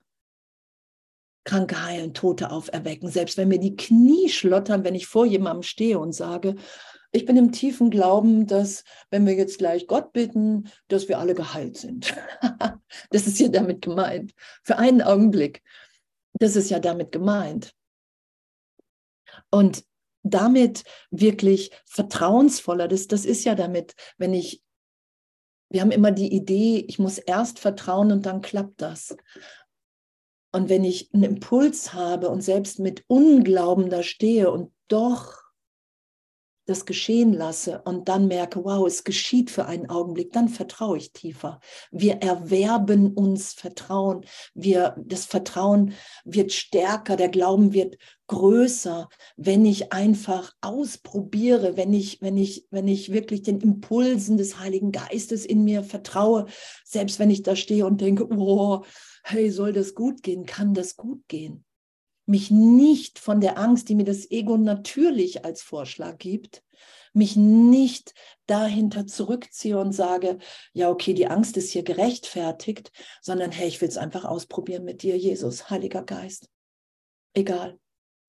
[1.44, 5.98] Kranke heilen, Tote auferwecken, selbst wenn mir die Knie schlottern, wenn ich vor jemandem stehe
[5.98, 6.56] und sage,
[7.12, 11.36] ich bin im tiefen Glauben, dass wenn wir jetzt gleich Gott bitten, dass wir alle
[11.36, 12.16] geheilt sind.
[13.10, 14.34] das ist ja damit gemeint.
[14.64, 15.62] Für einen Augenblick.
[16.34, 17.74] Das ist ja damit gemeint.
[19.50, 19.84] Und
[20.24, 24.64] damit wirklich vertrauensvoller, das, das ist ja damit, wenn ich,
[25.70, 29.16] wir haben immer die Idee, ich muss erst vertrauen und dann klappt das.
[30.54, 35.41] Und wenn ich einen Impuls habe und selbst mit Unglauben da stehe und doch
[36.72, 41.12] das geschehen lasse und dann merke, wow, es geschieht für einen Augenblick, dann vertraue ich
[41.12, 41.60] tiefer.
[41.92, 44.26] Wir erwerben uns Vertrauen.
[44.54, 52.22] Wir, das Vertrauen wird stärker, der Glauben wird größer, wenn ich einfach ausprobiere, wenn ich,
[52.22, 56.46] wenn ich, wenn ich wirklich den Impulsen des Heiligen Geistes in mir vertraue,
[56.86, 58.86] selbst wenn ich da stehe und denke, oh,
[59.24, 60.46] hey, soll das gut gehen?
[60.46, 61.66] Kann das gut gehen?
[62.32, 66.64] Mich nicht von der Angst, die mir das Ego natürlich als Vorschlag gibt,
[67.14, 68.14] mich nicht
[68.48, 70.40] dahinter zurückziehe und sage,
[70.72, 72.92] ja, okay, die Angst ist hier gerechtfertigt,
[73.22, 76.50] sondern hey, ich will es einfach ausprobieren mit dir, Jesus, Heiliger Geist.
[77.34, 77.78] Egal.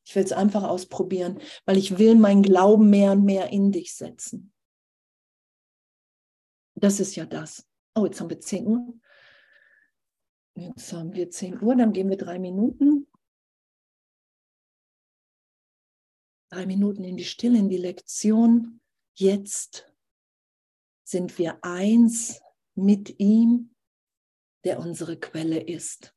[0.05, 3.95] Ich will es einfach ausprobieren, weil ich will meinen Glauben mehr und mehr in dich
[3.95, 4.53] setzen.
[6.75, 7.65] Das ist ja das.
[7.95, 8.95] Oh, jetzt haben wir 10 Uhr.
[10.57, 13.07] Jetzt haben wir 10 Uhr, dann gehen wir drei Minuten.
[16.53, 18.81] Drei Minuten in die Stille, in die Lektion.
[19.15, 19.91] Jetzt
[21.03, 22.43] sind wir eins
[22.75, 23.75] mit ihm,
[24.65, 26.15] der unsere Quelle ist.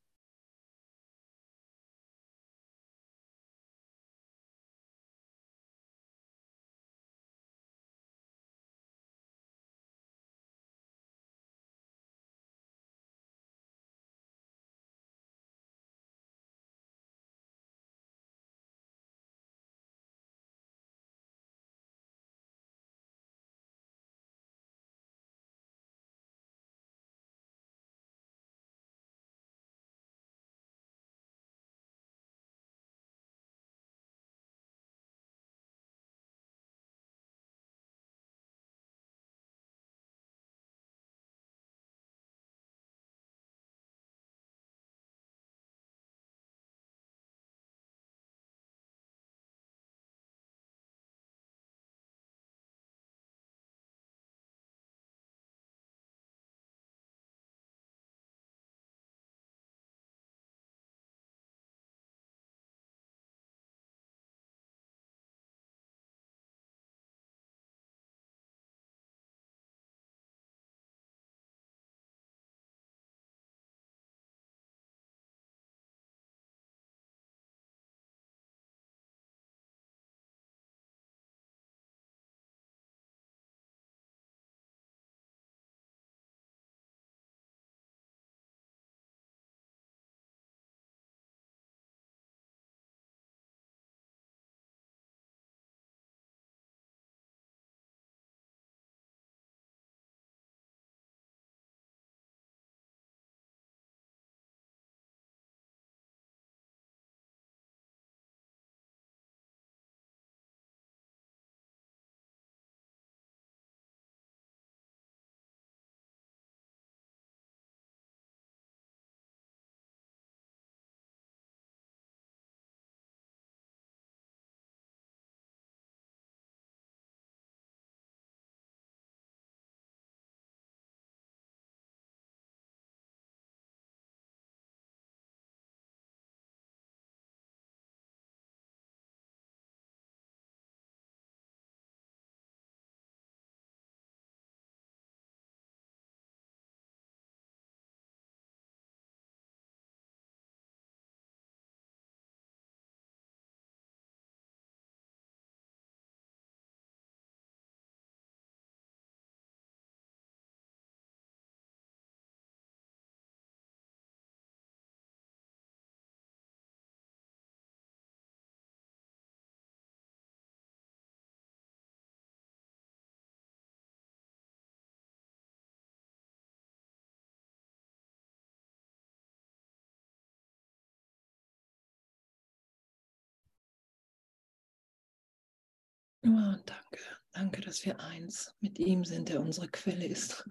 [186.28, 187.00] Oh, danke,
[187.34, 190.44] danke, dass wir eins mit ihm sind, der unsere Quelle ist.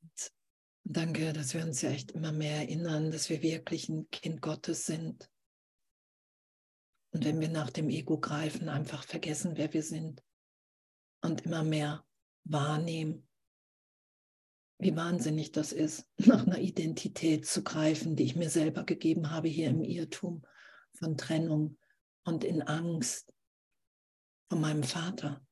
[0.00, 0.32] Und
[0.84, 4.86] danke, dass wir uns ja echt immer mehr erinnern, dass wir wirklich ein Kind Gottes
[4.86, 5.28] sind.
[7.10, 10.22] Und wenn wir nach dem Ego greifen, einfach vergessen, wer wir sind
[11.20, 12.06] und immer mehr
[12.44, 13.26] wahrnehmen,
[14.78, 19.48] wie wahnsinnig das ist, nach einer Identität zu greifen, die ich mir selber gegeben habe
[19.48, 20.46] hier im Irrtum
[20.92, 21.76] von Trennung
[22.22, 23.32] und in Angst
[24.48, 25.44] von meinem Vater.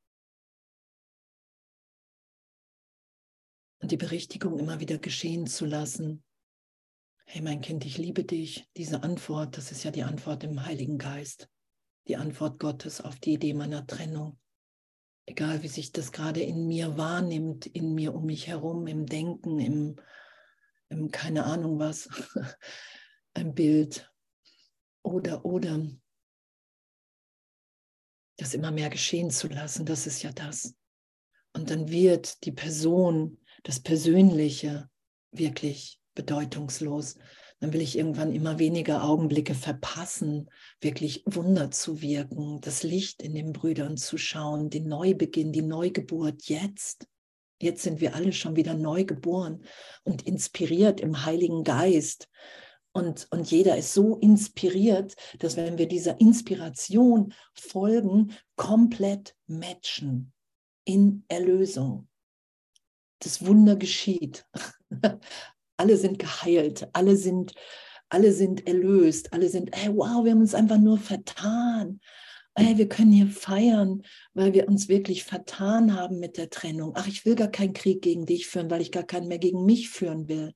[3.81, 6.25] Und die Berichtigung immer wieder geschehen zu lassen.
[7.27, 8.69] Hey mein Kind, ich liebe dich.
[8.77, 11.49] Diese Antwort, das ist ja die Antwort im Heiligen Geist,
[12.09, 14.39] die Antwort Gottes auf die Idee meiner Trennung.
[15.27, 19.59] Egal wie sich das gerade in mir wahrnimmt, in mir um mich herum, im Denken,
[19.59, 19.97] im,
[20.89, 22.09] im keine Ahnung was,
[23.35, 24.11] ein Bild
[25.03, 25.85] oder, oder
[28.37, 30.75] das immer mehr geschehen zu lassen, das ist ja das.
[31.53, 34.89] Und dann wird die Person, das Persönliche
[35.31, 37.17] wirklich bedeutungslos.
[37.61, 43.35] Dann will ich irgendwann immer weniger Augenblicke verpassen, wirklich Wunder zu wirken, das Licht in
[43.35, 47.07] den Brüdern zu schauen, den Neubeginn, die Neugeburt jetzt.
[47.59, 49.65] Jetzt sind wir alle schon wieder neu geboren
[50.05, 52.29] und inspiriert im Heiligen Geist.
[52.97, 60.33] Und, und jeder ist so inspiriert, dass wenn wir dieser Inspiration folgen, komplett matchen
[60.87, 62.09] in Erlösung.
[63.19, 64.47] Das Wunder geschieht.
[65.77, 67.53] alle sind geheilt, alle sind,
[68.09, 72.01] alle sind erlöst, alle sind, hey, wow, wir haben uns einfach nur vertan.
[72.57, 76.95] Hey, wir können hier feiern, weil wir uns wirklich vertan haben mit der Trennung.
[76.97, 79.67] Ach, ich will gar keinen Krieg gegen dich führen, weil ich gar keinen mehr gegen
[79.67, 80.55] mich führen will.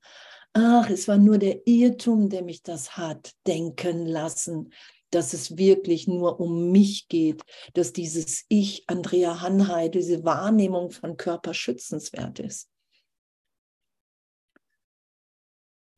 [0.53, 4.73] Ach, es war nur der Irrtum, der mich das hat denken lassen,
[5.09, 7.41] dass es wirklich nur um mich geht,
[7.73, 12.69] dass dieses Ich, Andrea Hanhei, diese Wahrnehmung von Körper schützenswert ist.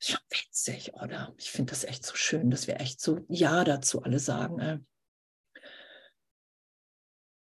[0.02, 1.34] Ist schon witzig, oder?
[1.38, 4.60] Ich finde das echt so schön, dass wir echt so Ja dazu alle sagen.
[4.60, 4.80] Äh.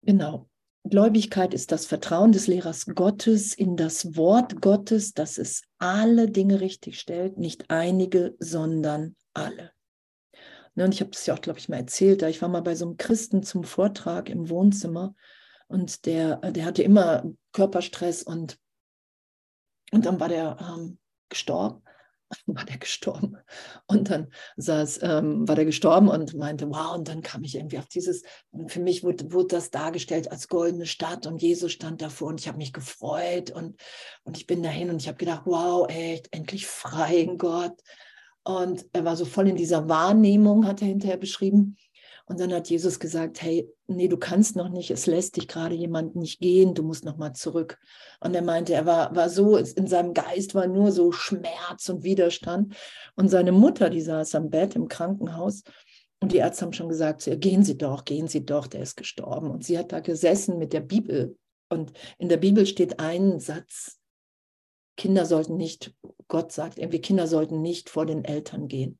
[0.03, 0.50] Genau.
[0.83, 6.59] Gläubigkeit ist das Vertrauen des Lehrers Gottes in das Wort Gottes, dass es alle Dinge
[6.59, 9.71] richtig stellt, nicht einige, sondern alle.
[10.73, 12.75] Ne, und ich habe das ja auch, glaube ich, mal erzählt, ich war mal bei
[12.75, 15.15] so einem Christen zum Vortrag im Wohnzimmer
[15.67, 18.57] und der, der hatte immer Körperstress und,
[19.91, 20.97] und dann war der ähm,
[21.29, 21.83] gestorben
[22.45, 23.37] war der gestorben.
[23.87, 27.77] Und dann saß, ähm, war der gestorben und meinte, wow, und dann kam ich irgendwie
[27.77, 28.23] auf dieses,
[28.67, 32.47] für mich wurde, wurde das dargestellt als goldene Stadt und Jesus stand davor und ich
[32.47, 33.79] habe mich gefreut und,
[34.23, 37.79] und ich bin dahin und ich habe gedacht, wow, echt, endlich frei in Gott.
[38.43, 41.77] Und er war so voll in dieser Wahrnehmung, hat er hinterher beschrieben.
[42.25, 45.75] Und dann hat Jesus gesagt, hey, nee, du kannst noch nicht, es lässt dich gerade
[45.75, 47.77] jemand nicht gehen, du musst noch mal zurück.
[48.19, 52.03] Und er meinte, er war, war so, in seinem Geist war nur so Schmerz und
[52.03, 52.75] Widerstand.
[53.15, 55.63] Und seine Mutter, die saß am Bett im Krankenhaus
[56.21, 58.81] und die Ärzte haben schon gesagt zu ihr, gehen Sie doch, gehen Sie doch, der
[58.81, 59.49] ist gestorben.
[59.49, 61.37] Und sie hat da gesessen mit der Bibel.
[61.69, 63.97] Und in der Bibel steht ein Satz,
[64.97, 65.95] Kinder sollten nicht,
[66.27, 68.99] Gott sagt irgendwie, Kinder sollten nicht vor den Eltern gehen.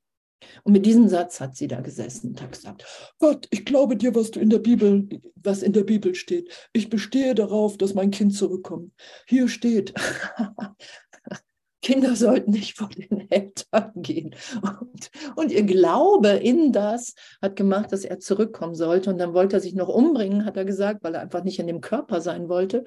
[0.63, 2.85] Und mit diesem Satz hat sie da gesessen und hat gesagt,
[3.19, 6.51] Gott, ich glaube dir, was du in der Bibel, was in der Bibel steht.
[6.73, 8.91] Ich bestehe darauf, dass mein Kind zurückkommt.
[9.27, 9.93] Hier steht,
[11.81, 14.35] Kinder sollten nicht vor den Eltern gehen.
[14.61, 19.09] Und, und, ihr Glaube in das hat gemacht, dass er zurückkommen sollte.
[19.09, 21.67] Und dann wollte er sich noch umbringen, hat er gesagt, weil er einfach nicht in
[21.67, 22.83] dem Körper sein wollte.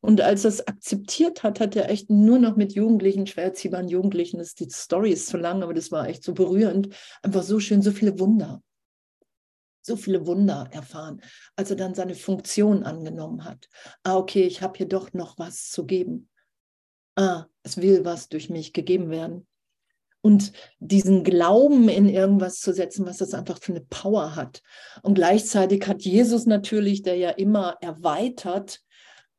[0.00, 3.88] Und als er es akzeptiert hat, hat er echt nur noch mit Jugendlichen, schwer erziehbaren
[3.88, 6.90] Jugendlichen, das, die Story ist zu lang, aber das war echt so berührend,
[7.22, 8.62] einfach so schön, so viele Wunder,
[9.82, 11.22] so viele Wunder erfahren,
[11.56, 13.68] als er dann seine Funktion angenommen hat.
[14.04, 16.28] Ah, okay, ich habe hier doch noch was zu geben.
[17.16, 19.46] Ah, es will was durch mich gegeben werden.
[20.20, 24.60] Und diesen Glauben in irgendwas zu setzen, was das einfach für eine Power hat.
[25.02, 28.80] Und gleichzeitig hat Jesus natürlich, der ja immer erweitert,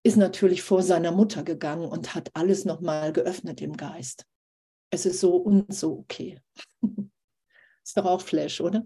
[0.03, 4.25] ist natürlich vor seiner Mutter gegangen und hat alles nochmal geöffnet im Geist.
[4.89, 6.39] Es ist so und so okay.
[7.83, 8.85] ist doch auch Flash, oder?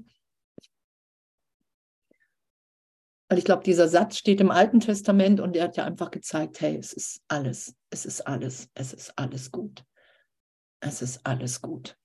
[3.32, 6.60] Und ich glaube, dieser Satz steht im Alten Testament und er hat ja einfach gezeigt,
[6.60, 9.86] hey, es ist alles, es ist alles, es ist alles gut.
[10.82, 11.98] Es ist alles gut.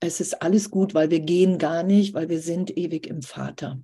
[0.00, 3.80] Es ist alles gut, weil wir gehen gar nicht, weil wir sind ewig im Vater.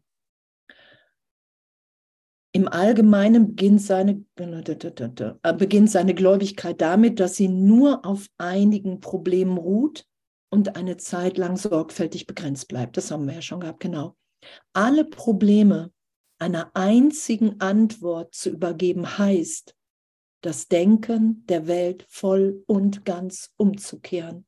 [2.51, 10.05] Im Allgemeinen beginnt seine, beginnt seine Gläubigkeit damit, dass sie nur auf einigen Problemen ruht
[10.51, 12.97] und eine Zeit lang sorgfältig begrenzt bleibt.
[12.97, 14.17] Das haben wir ja schon gehabt, genau.
[14.73, 15.93] Alle Probleme
[16.39, 19.75] einer einzigen Antwort zu übergeben heißt,
[20.43, 24.47] das Denken der Welt voll und ganz umzukehren.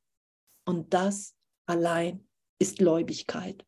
[0.67, 1.35] Und das
[1.67, 2.29] allein
[2.59, 3.65] ist Gläubigkeit.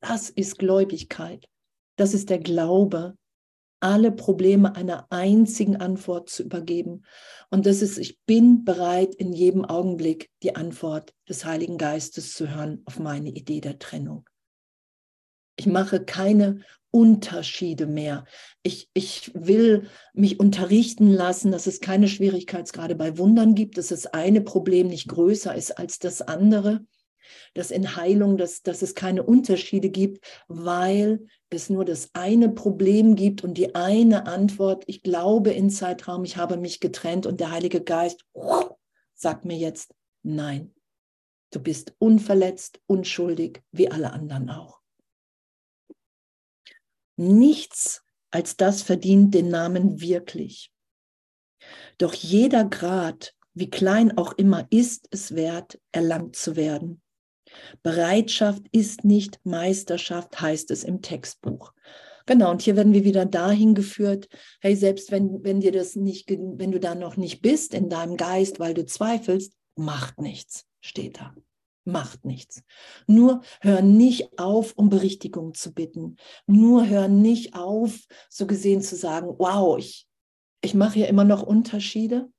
[0.00, 1.46] Das ist Gläubigkeit.
[1.96, 3.16] Das ist der Glaube,
[3.80, 7.04] alle Probleme einer einzigen Antwort zu übergeben.
[7.50, 12.48] Und das ist, ich bin bereit, in jedem Augenblick die Antwort des Heiligen Geistes zu
[12.48, 14.24] hören auf meine Idee der Trennung.
[15.56, 18.24] Ich mache keine Unterschiede mehr.
[18.62, 24.06] Ich, ich will mich unterrichten lassen, dass es keine Schwierigkeitsgrade bei Wundern gibt, dass das
[24.06, 26.86] eine Problem nicht größer ist als das andere,
[27.54, 33.16] dass in Heilung, dass, dass es keine Unterschiede gibt, weil es nur das eine Problem
[33.16, 37.50] gibt und die eine Antwort, ich glaube in Zeitraum, ich habe mich getrennt und der
[37.50, 38.24] Heilige Geist
[39.14, 40.74] sagt mir jetzt, nein,
[41.50, 44.83] du bist unverletzt, unschuldig, wie alle anderen auch.
[47.16, 50.72] Nichts als das verdient den Namen wirklich.
[51.98, 57.00] Doch jeder Grad, wie klein auch immer, ist es wert, erlangt zu werden.
[57.84, 61.72] Bereitschaft ist nicht Meisterschaft, heißt es im Textbuch.
[62.26, 64.28] Genau, und hier werden wir wieder dahin geführt,
[64.60, 68.16] hey, selbst wenn, wenn dir das nicht, wenn du da noch nicht bist in deinem
[68.16, 71.34] Geist, weil du zweifelst, macht nichts, steht da
[71.84, 72.62] macht nichts.
[73.06, 76.16] Nur hör nicht auf, um Berichtigung zu bitten.
[76.46, 80.06] Nur hör nicht auf, so gesehen zu sagen, wow, ich,
[80.62, 82.30] ich mache ja immer noch Unterschiede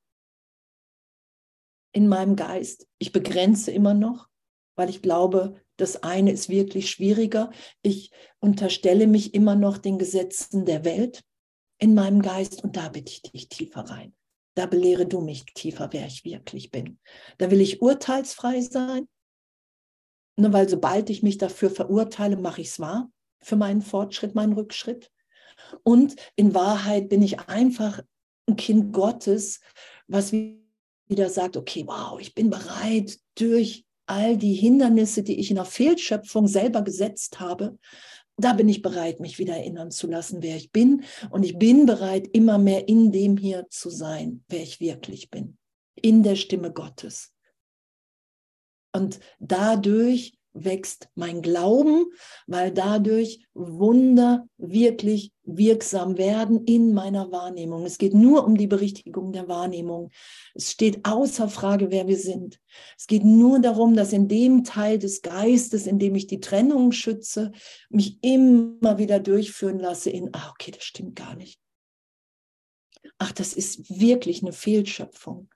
[1.92, 2.88] in meinem Geist.
[2.98, 4.28] Ich begrenze immer noch,
[4.76, 7.52] weil ich glaube, das eine ist wirklich schwieriger.
[7.82, 11.24] Ich unterstelle mich immer noch den Gesetzen der Welt
[11.78, 14.14] in meinem Geist und da bitte ich dich tiefer rein.
[14.56, 17.00] Da belehre du mich tiefer, wer ich wirklich bin.
[17.38, 19.08] Da will ich urteilsfrei sein
[20.38, 23.10] Ne, weil sobald ich mich dafür verurteile, mache ich es wahr
[23.42, 25.12] für meinen Fortschritt, meinen Rückschritt.
[25.84, 28.02] Und in Wahrheit bin ich einfach
[28.48, 29.62] ein Kind Gottes,
[30.08, 35.56] was wieder sagt, okay, wow, ich bin bereit, durch all die Hindernisse, die ich in
[35.56, 37.78] der Fehlschöpfung selber gesetzt habe,
[38.38, 41.04] da bin ich bereit, mich wieder erinnern zu lassen, wer ich bin.
[41.30, 45.58] Und ich bin bereit, immer mehr in dem hier zu sein, wer ich wirklich bin.
[45.96, 47.32] In der Stimme Gottes.
[48.96, 52.06] Und dadurch wächst mein Glauben,
[52.48, 57.86] weil dadurch Wunder wirklich wirksam werden in meiner Wahrnehmung.
[57.86, 60.12] Es geht nur um die Berichtigung der Wahrnehmung.
[60.54, 62.62] Es steht außer Frage, wer wir sind.
[62.98, 66.94] Es geht nur darum, dass in dem Teil des Geistes, in dem ich die Trennung
[66.94, 67.52] schütze,
[67.90, 71.60] mich immer wieder durchführen lasse in, ah, okay, das stimmt gar nicht.
[73.18, 75.50] Ach, das ist wirklich eine Fehlschöpfung.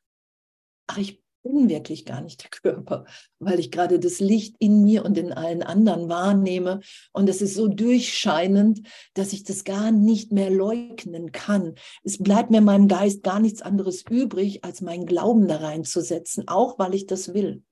[0.88, 3.06] Ach, ich bin wirklich gar nicht der Körper,
[3.40, 6.82] weil ich gerade das Licht in mir und in allen anderen wahrnehme.
[7.12, 11.76] Und es ist so durchscheinend, dass ich das gar nicht mehr leugnen kann.
[12.04, 16.48] Es bleibt mir in meinem Geist gar nichts anderes übrig, als meinen Glauben da reinzusetzen,
[16.48, 17.64] auch weil ich das will.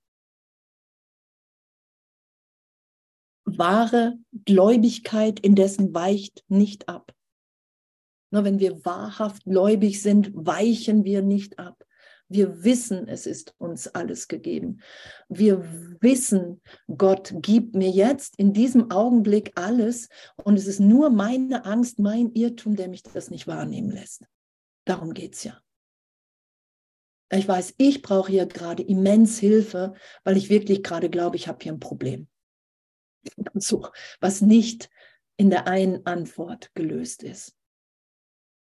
[3.46, 7.14] Wahre Gläubigkeit indessen weicht nicht ab.
[8.30, 11.87] Nur wenn wir wahrhaft gläubig sind, weichen wir nicht ab.
[12.30, 14.82] Wir wissen, es ist uns alles gegeben.
[15.30, 15.64] Wir
[16.02, 16.62] wissen,
[16.98, 20.10] Gott gibt mir jetzt in diesem Augenblick alles
[20.44, 24.24] und es ist nur meine Angst, mein Irrtum, der mich das nicht wahrnehmen lässt.
[24.86, 25.62] Darum geht es ja.
[27.32, 31.60] Ich weiß, ich brauche hier gerade immens Hilfe, weil ich wirklich gerade glaube, ich habe
[31.62, 32.28] hier ein Problem.
[33.54, 33.88] So,
[34.22, 34.90] was nicht
[35.36, 37.56] in der einen Antwort gelöst ist.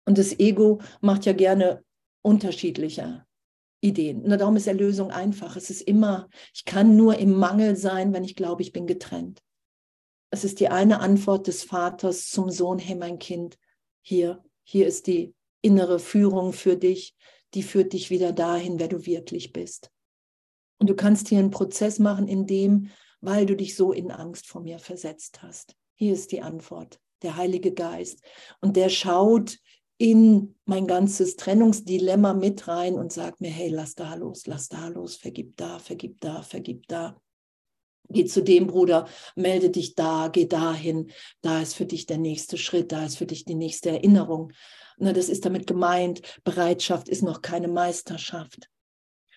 [0.07, 1.85] Und das Ego macht ja gerne
[2.23, 3.27] unterschiedliche
[3.85, 4.23] Ideen.
[4.25, 5.57] Na, darum ist Erlösung einfach.
[5.57, 9.43] Es ist immer, ich kann nur im Mangel sein, wenn ich glaube, ich bin getrennt.
[10.31, 13.59] Es ist die eine Antwort des Vaters zum Sohn, hey mein Kind,
[14.01, 17.15] hier, hier ist die innere Führung für dich,
[17.53, 19.91] die führt dich wieder dahin, wer du wirklich bist.
[20.79, 24.47] Und du kannst hier einen Prozess machen, in dem, weil du dich so in Angst
[24.47, 25.77] vor mir versetzt hast.
[25.95, 28.23] Hier ist die Antwort, der Heilige Geist.
[28.61, 29.59] Und der schaut
[29.99, 34.89] in mein ganzes Trennungsdilemma mit rein und sagt mir, hey, lass da los, lass da
[34.89, 37.21] los, vergib da, vergib da, vergib da.
[38.11, 42.59] Geh zu dem Bruder, melde dich da, geh dahin, da ist für dich der nächste
[42.59, 44.53] Schritt, da ist für dich die nächste Erinnerung.
[44.99, 48.69] Na, das ist damit gemeint, Bereitschaft ist noch keine Meisterschaft.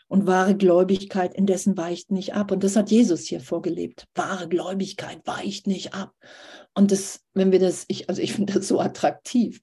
[0.10, 2.52] Und wahre Gläubigkeit indessen weicht nicht ab.
[2.52, 4.08] Und das hat Jesus hier vorgelebt.
[4.16, 6.14] Wahre Gläubigkeit weicht nicht ab.
[6.74, 9.60] Und das, wenn wir das, ich, also ich finde das so attraktiv,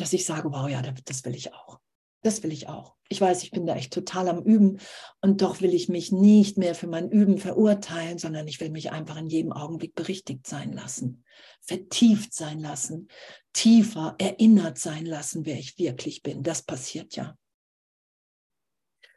[0.00, 1.80] dass ich sage, wow, ja, das will ich auch.
[2.22, 2.96] Das will ich auch.
[3.08, 4.78] Ich weiß, ich bin da echt total am Üben
[5.22, 8.90] und doch will ich mich nicht mehr für mein Üben verurteilen, sondern ich will mich
[8.90, 11.24] einfach in jedem Augenblick berichtigt sein lassen,
[11.62, 13.08] vertieft sein lassen,
[13.54, 16.42] tiefer erinnert sein lassen, wer ich wirklich bin.
[16.42, 17.36] Das passiert ja.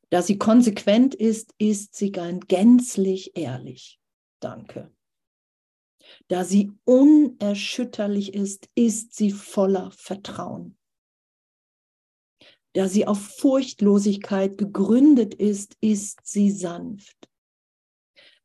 [0.10, 4.00] Da sie konsequent ist, ist sie gänzlich ehrlich.
[4.40, 4.92] Danke.
[6.28, 10.78] Da sie unerschütterlich ist, ist sie voller Vertrauen.
[12.74, 17.30] Da sie auf Furchtlosigkeit gegründet ist, ist sie sanft.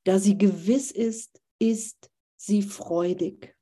[0.04, 3.56] Da sie gewiss ist, ist sie freudig.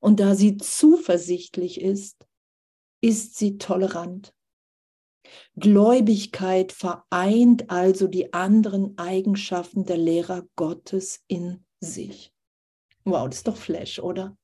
[0.00, 2.26] Und da sie zuversichtlich ist,
[3.00, 4.34] ist sie tolerant.
[5.56, 12.32] Gläubigkeit vereint also die anderen Eigenschaften der Lehrer Gottes in sich.
[13.04, 14.36] Wow, das ist doch Flash, oder?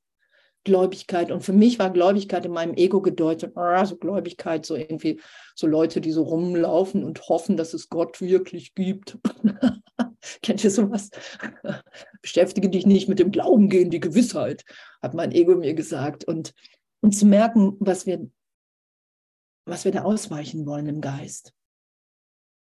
[0.65, 1.31] Gläubigkeit.
[1.31, 5.21] Und für mich war Gläubigkeit in meinem Ego gedeutet, also Gläubigkeit, so irgendwie
[5.55, 9.19] so Leute, die so rumlaufen und hoffen, dass es Gott wirklich gibt.
[10.43, 11.11] Kennt ihr sowas?
[12.23, 14.65] Beschäftige dich nicht mit dem Glauben gehen, die Gewissheit,
[15.01, 16.25] hat mein Ego mir gesagt.
[16.25, 16.53] Und,
[17.01, 18.29] und zu merken, was wir,
[19.65, 21.55] was wir da ausweichen wollen im Geist.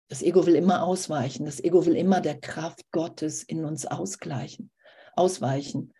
[0.08, 1.46] Das Ego will immer ausweichen.
[1.46, 4.72] Das Ego will immer der Kraft Gottes in uns ausgleichen,
[5.16, 5.94] ausweichen.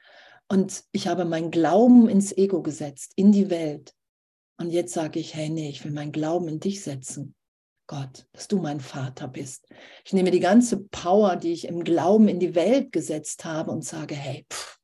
[0.48, 3.94] Und ich habe meinen Glauben ins Ego gesetzt, in die Welt.
[4.58, 7.36] Und jetzt sage ich, hey, nee, ich will meinen Glauben in dich setzen.
[7.88, 9.68] Gott, dass du mein Vater bist.
[10.06, 13.84] Ich nehme die ganze Power, die ich im Glauben in die Welt gesetzt habe und
[13.84, 14.80] sage, hey, pff,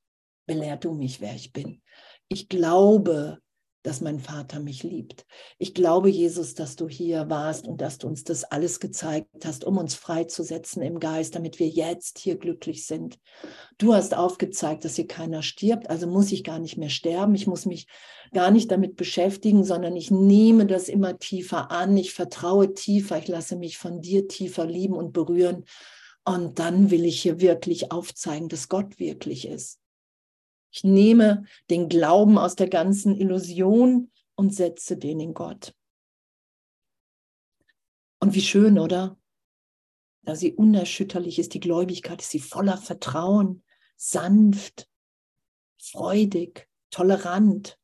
[0.45, 1.81] belehr du mich, wer ich bin.
[2.27, 3.39] Ich glaube,
[3.83, 5.25] dass mein Vater mich liebt.
[5.57, 9.63] Ich glaube, Jesus, dass du hier warst und dass du uns das alles gezeigt hast,
[9.63, 13.17] um uns freizusetzen im Geist, damit wir jetzt hier glücklich sind.
[13.77, 17.35] Du hast aufgezeigt, dass hier keiner stirbt, also muss ich gar nicht mehr sterben.
[17.35, 17.87] Ich muss mich
[18.33, 21.97] gar nicht damit beschäftigen, sondern ich nehme das immer tiefer an.
[21.97, 23.17] Ich vertraue tiefer.
[23.17, 25.65] Ich lasse mich von dir tiefer lieben und berühren.
[26.23, 29.80] Und dann will ich hier wirklich aufzeigen, dass Gott wirklich ist.
[30.71, 35.75] Ich nehme den Glauben aus der ganzen Illusion und setze den in Gott.
[38.19, 39.17] Und wie schön, oder?
[40.23, 43.63] Da sie unerschütterlich ist, die Gläubigkeit, ist sie voller Vertrauen,
[43.97, 44.87] sanft,
[45.79, 47.79] freudig, tolerant.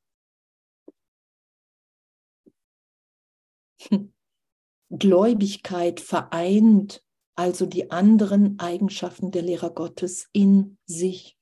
[4.90, 7.04] Gläubigkeit vereint
[7.36, 11.37] also die anderen Eigenschaften der Lehrer Gottes in sich.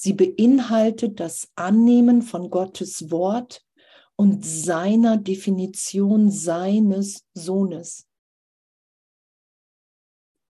[0.00, 3.66] Sie beinhaltet das Annehmen von Gottes Wort
[4.14, 8.06] und seiner Definition seines Sohnes.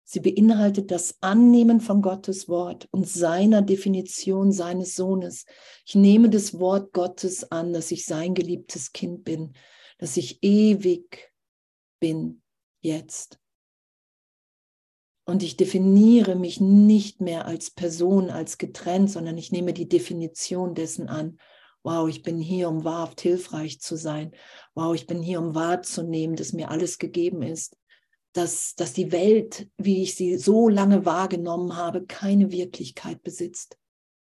[0.05, 5.47] Sie beinhaltet das Annehmen von Gottes Wort und seiner Definition seines Sohnes.
[5.87, 9.55] Ich nehme das Wort Gottes an, dass ich sein geliebtes Kind bin,
[9.97, 11.33] dass ich ewig
[12.01, 12.43] bin
[12.83, 13.41] jetzt.
[15.29, 20.75] Und ich definiere mich nicht mehr als Person, als getrennt, sondern ich nehme die Definition
[20.75, 21.39] dessen an.
[21.83, 24.35] Wow, ich bin hier, um wahrhaft hilfreich zu sein.
[24.75, 27.77] Wow, ich bin hier, um wahrzunehmen, dass mir alles gegeben ist.
[28.33, 33.77] Dass, dass die Welt, wie ich sie so lange wahrgenommen habe, keine Wirklichkeit besitzt,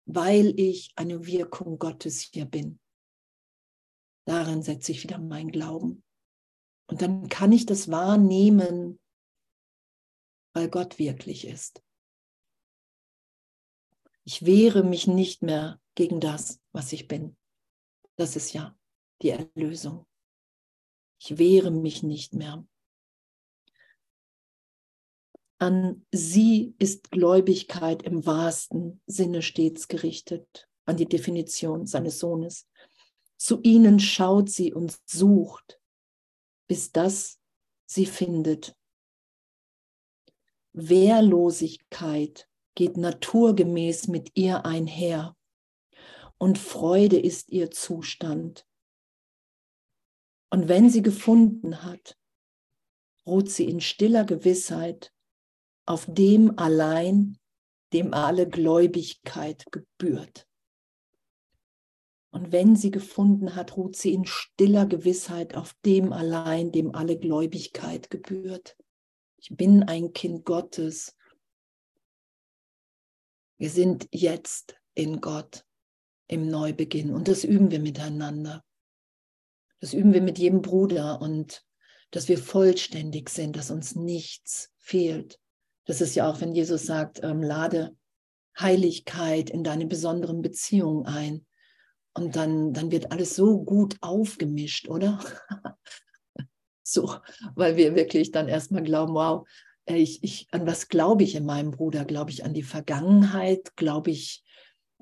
[0.07, 2.79] weil ich eine Wirkung Gottes hier bin.
[4.25, 6.03] Darin setze ich wieder meinen Glauben.
[6.87, 8.99] Und dann kann ich das wahrnehmen,
[10.59, 11.85] weil Gott wirklich ist.
[14.25, 17.37] Ich wehre mich nicht mehr gegen das, was ich bin.
[18.17, 18.77] Das ist ja
[19.23, 20.05] die Erlösung.
[21.21, 22.67] Ich wehre mich nicht mehr.
[25.61, 32.69] An sie ist Gläubigkeit im wahrsten Sinne stets gerichtet, an die Definition seines Sohnes.
[33.37, 35.81] Zu ihnen schaut sie und sucht,
[36.67, 37.39] bis das
[37.87, 38.77] sie findet
[40.81, 45.37] Wehrlosigkeit geht naturgemäß mit ihr einher
[46.39, 48.65] und Freude ist ihr Zustand.
[50.51, 52.17] Und wenn sie gefunden hat,
[53.27, 55.13] ruht sie in stiller Gewissheit
[55.85, 57.39] auf dem allein,
[57.93, 60.47] dem alle Gläubigkeit gebührt.
[62.31, 67.19] Und wenn sie gefunden hat, ruht sie in stiller Gewissheit auf dem allein, dem alle
[67.19, 68.77] Gläubigkeit gebührt.
[69.41, 71.15] Ich bin ein Kind Gottes.
[73.57, 75.65] Wir sind jetzt in Gott
[76.27, 78.65] im Neubeginn und das üben wir miteinander.
[79.81, 81.65] Das üben wir mit jedem Bruder und
[82.11, 85.39] dass wir vollständig sind, dass uns nichts fehlt.
[85.85, 87.97] Das ist ja auch, wenn Jesus sagt, ähm, lade
[88.59, 91.47] Heiligkeit in deine besonderen Beziehungen ein.
[92.13, 95.21] Und dann, dann wird alles so gut aufgemischt, oder?
[96.91, 97.17] So,
[97.55, 99.47] weil wir wirklich dann erstmal glauben, wow,
[99.85, 102.07] ich, ich, an was glaube ich in meinem Bruder?
[102.07, 103.77] Glaube ich an die Vergangenheit?
[103.77, 104.43] Glaube ich,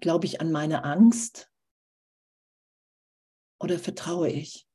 [0.00, 1.48] glaube ich an meine Angst?
[3.60, 4.66] Oder vertraue ich?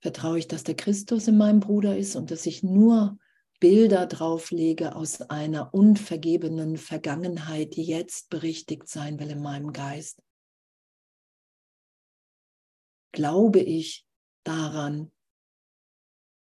[0.00, 3.18] Vertraue ich, dass der Christus in meinem Bruder ist und dass ich nur
[3.60, 10.22] Bilder drauflege aus einer unvergebenen Vergangenheit, die jetzt berichtigt sein will in meinem Geist?
[13.12, 14.06] Glaube ich
[14.44, 15.12] daran,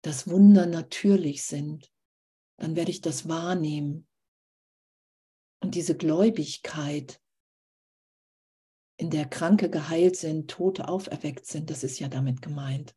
[0.02, 1.92] dass Wunder natürlich sind,
[2.58, 4.08] dann werde ich das wahrnehmen.
[5.60, 7.20] Und diese Gläubigkeit,
[8.98, 12.96] in der Kranke geheilt sind, Tote auferweckt sind, das ist ja damit gemeint.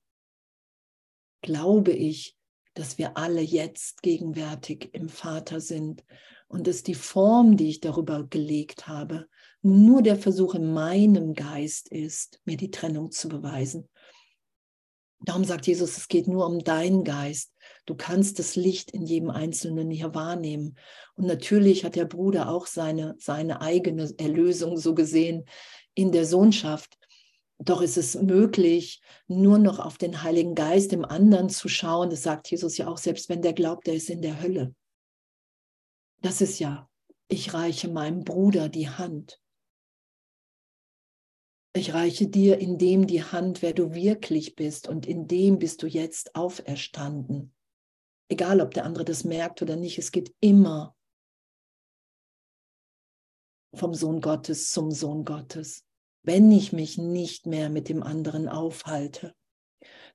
[1.42, 2.38] Glaube ich,
[2.74, 6.06] dass wir alle jetzt gegenwärtig im Vater sind
[6.48, 9.28] und dass die Form, die ich darüber gelegt habe,
[9.62, 13.90] nur der Versuch in meinem Geist ist, mir die Trennung zu beweisen.
[15.22, 17.52] Darum sagt Jesus, es geht nur um deinen Geist.
[17.86, 20.78] Du kannst das Licht in jedem Einzelnen hier wahrnehmen.
[21.16, 25.44] Und natürlich hat der Bruder auch seine, seine eigene Erlösung so gesehen
[25.94, 26.98] in der Sohnschaft.
[27.58, 32.10] Doch ist es möglich, nur noch auf den Heiligen Geist im anderen zu schauen.
[32.10, 34.74] Das sagt Jesus ja auch, selbst wenn der glaubt, der ist in der Hölle.
[36.22, 36.90] Das ist ja,
[37.28, 39.42] ich reiche meinem Bruder die Hand.
[41.80, 45.82] Ich reiche dir in dem die Hand, wer du wirklich bist, und in dem bist
[45.82, 47.54] du jetzt auferstanden.
[48.30, 50.96] Egal, ob der andere das merkt oder nicht, es geht immer
[53.74, 55.86] vom Sohn Gottes zum Sohn Gottes
[56.30, 59.34] wenn ich mich nicht mehr mit dem anderen aufhalte.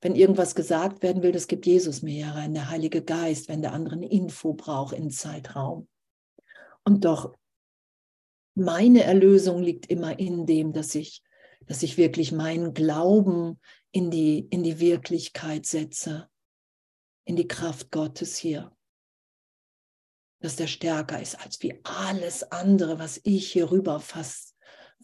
[0.01, 3.73] Wenn irgendwas gesagt werden will, das gibt Jesus mir herein, der Heilige Geist, wenn der
[3.73, 5.89] andere eine Info braucht im Zeitraum.
[6.85, 7.35] Und doch,
[8.55, 11.24] meine Erlösung liegt immer in dem, dass ich,
[11.67, 13.61] dass ich wirklich meinen Glauben
[13.91, 16.29] in die, in die Wirklichkeit setze,
[17.25, 18.77] in die Kraft Gottes hier.
[20.41, 24.55] Dass der stärker ist als wie alles andere, was ich hier rüber fast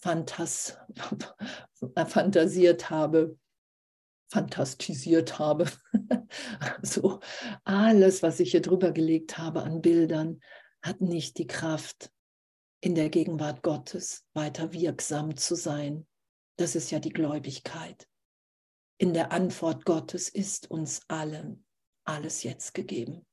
[0.01, 0.79] fantas
[2.07, 3.39] fantasiert habe,
[4.31, 5.67] fantastisiert habe.
[6.83, 7.21] so
[7.65, 10.41] alles, was ich hier drüber gelegt habe an Bildern,
[10.83, 12.11] hat nicht die Kraft,
[12.83, 16.07] in der Gegenwart Gottes weiter wirksam zu sein.
[16.61, 18.07] Das ist ja die Gläubigkeit.
[18.99, 21.65] In der Antwort Gottes ist uns allen
[22.05, 23.27] alles jetzt gegeben.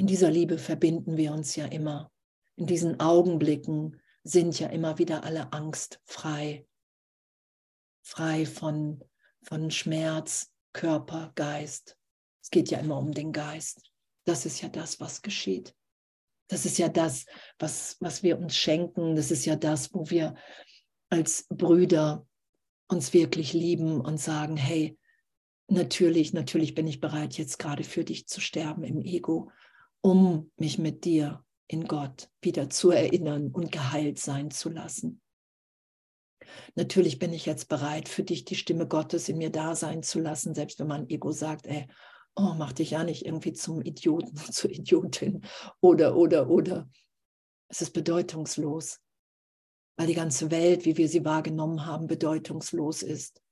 [0.00, 2.10] in dieser Liebe verbinden wir uns ja immer.
[2.56, 6.66] In diesen Augenblicken sind ja immer wieder alle Angst frei.
[8.00, 9.04] Frei von,
[9.42, 11.98] von Schmerz, Körper, Geist.
[12.42, 13.92] Es geht ja immer um den Geist.
[14.24, 15.76] Das ist ja das, was geschieht.
[16.50, 17.24] Das ist ja das,
[17.58, 19.16] was, was wir uns schenken.
[19.16, 20.34] Das ist ja das, wo wir
[21.08, 22.26] als Brüder
[22.88, 24.98] uns wirklich lieben und sagen, hey,
[25.68, 29.50] natürlich, natürlich bin ich bereit, jetzt gerade für dich zu sterben im Ego
[30.00, 35.20] um mich mit dir in Gott wieder zu erinnern und geheilt sein zu lassen.
[36.74, 40.18] Natürlich bin ich jetzt bereit, für dich die Stimme Gottes in mir da sein zu
[40.18, 41.86] lassen, selbst wenn mein Ego sagt, ey,
[42.40, 45.42] oh, mach dich ja nicht irgendwie zum Idioten, zur Idiotin
[45.80, 46.88] oder, oder, oder.
[47.68, 49.00] Es ist bedeutungslos,
[49.96, 53.42] weil die ganze Welt, wie wir sie wahrgenommen haben, bedeutungslos ist.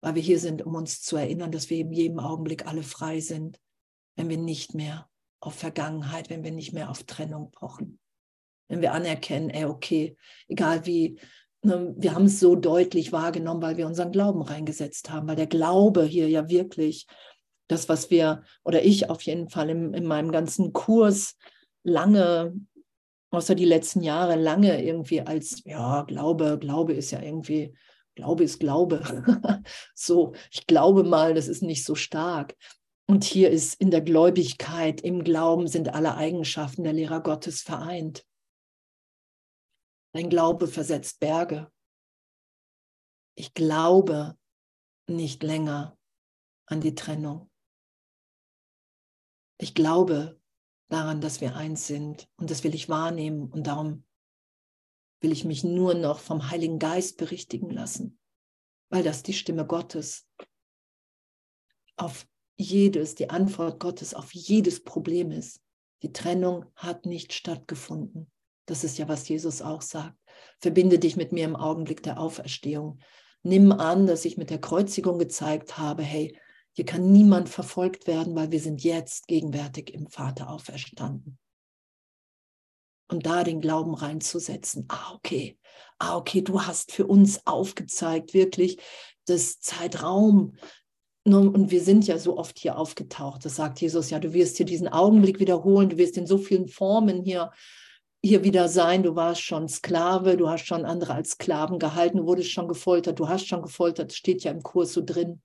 [0.00, 3.20] Weil wir hier sind, um uns zu erinnern, dass wir in jedem Augenblick alle frei
[3.20, 3.58] sind,
[4.16, 5.08] wenn wir nicht mehr
[5.40, 7.98] auf Vergangenheit, wenn wir nicht mehr auf Trennung pochen.
[8.68, 10.16] Wenn wir anerkennen, ey, okay,
[10.46, 11.18] egal wie,
[11.62, 15.46] ne, wir haben es so deutlich wahrgenommen, weil wir unseren Glauben reingesetzt haben, weil der
[15.46, 17.06] Glaube hier ja wirklich
[17.68, 21.36] das, was wir, oder ich auf jeden Fall in, in meinem ganzen Kurs
[21.84, 22.54] lange,
[23.30, 27.76] außer die letzten Jahre, lange irgendwie als, ja, Glaube, Glaube ist ja irgendwie,
[28.14, 29.62] Glaube ist Glaube.
[29.94, 32.56] so, ich glaube mal, das ist nicht so stark.
[33.06, 38.24] Und hier ist in der Gläubigkeit, im Glauben sind alle Eigenschaften der Lehrer Gottes vereint.
[40.12, 41.70] Dein Glaube versetzt Berge.
[43.34, 44.36] Ich glaube
[45.06, 45.96] nicht länger
[46.66, 47.47] an die Trennung.
[49.58, 50.40] Ich glaube
[50.88, 54.04] daran, dass wir eins sind und das will ich wahrnehmen und darum
[55.20, 58.18] will ich mich nur noch vom Heiligen Geist berichtigen lassen,
[58.88, 60.28] weil das die Stimme Gottes
[61.96, 65.60] auf jedes, die Antwort Gottes auf jedes Problem ist.
[66.02, 68.30] Die Trennung hat nicht stattgefunden.
[68.66, 70.16] Das ist ja, was Jesus auch sagt.
[70.60, 73.00] Verbinde dich mit mir im Augenblick der Auferstehung.
[73.42, 76.38] Nimm an, dass ich mit der Kreuzigung gezeigt habe, hey,
[76.78, 81.36] hier kann niemand verfolgt werden, weil wir sind jetzt gegenwärtig im Vater auferstanden.
[83.10, 84.84] Und da den Glauben reinzusetzen.
[84.86, 85.58] Ah, okay.
[85.98, 88.78] Ah, okay, du hast für uns aufgezeigt, wirklich
[89.24, 90.54] das Zeitraum.
[91.24, 93.44] Und wir sind ja so oft hier aufgetaucht.
[93.44, 96.68] Das sagt Jesus ja, du wirst hier diesen Augenblick wiederholen, du wirst in so vielen
[96.68, 97.50] Formen hier
[98.22, 102.26] hier wieder sein, du warst schon Sklave, du hast schon andere als Sklaven gehalten, du
[102.26, 105.42] wurdest schon gefoltert, du hast schon gefoltert, steht ja im Kurs so drin.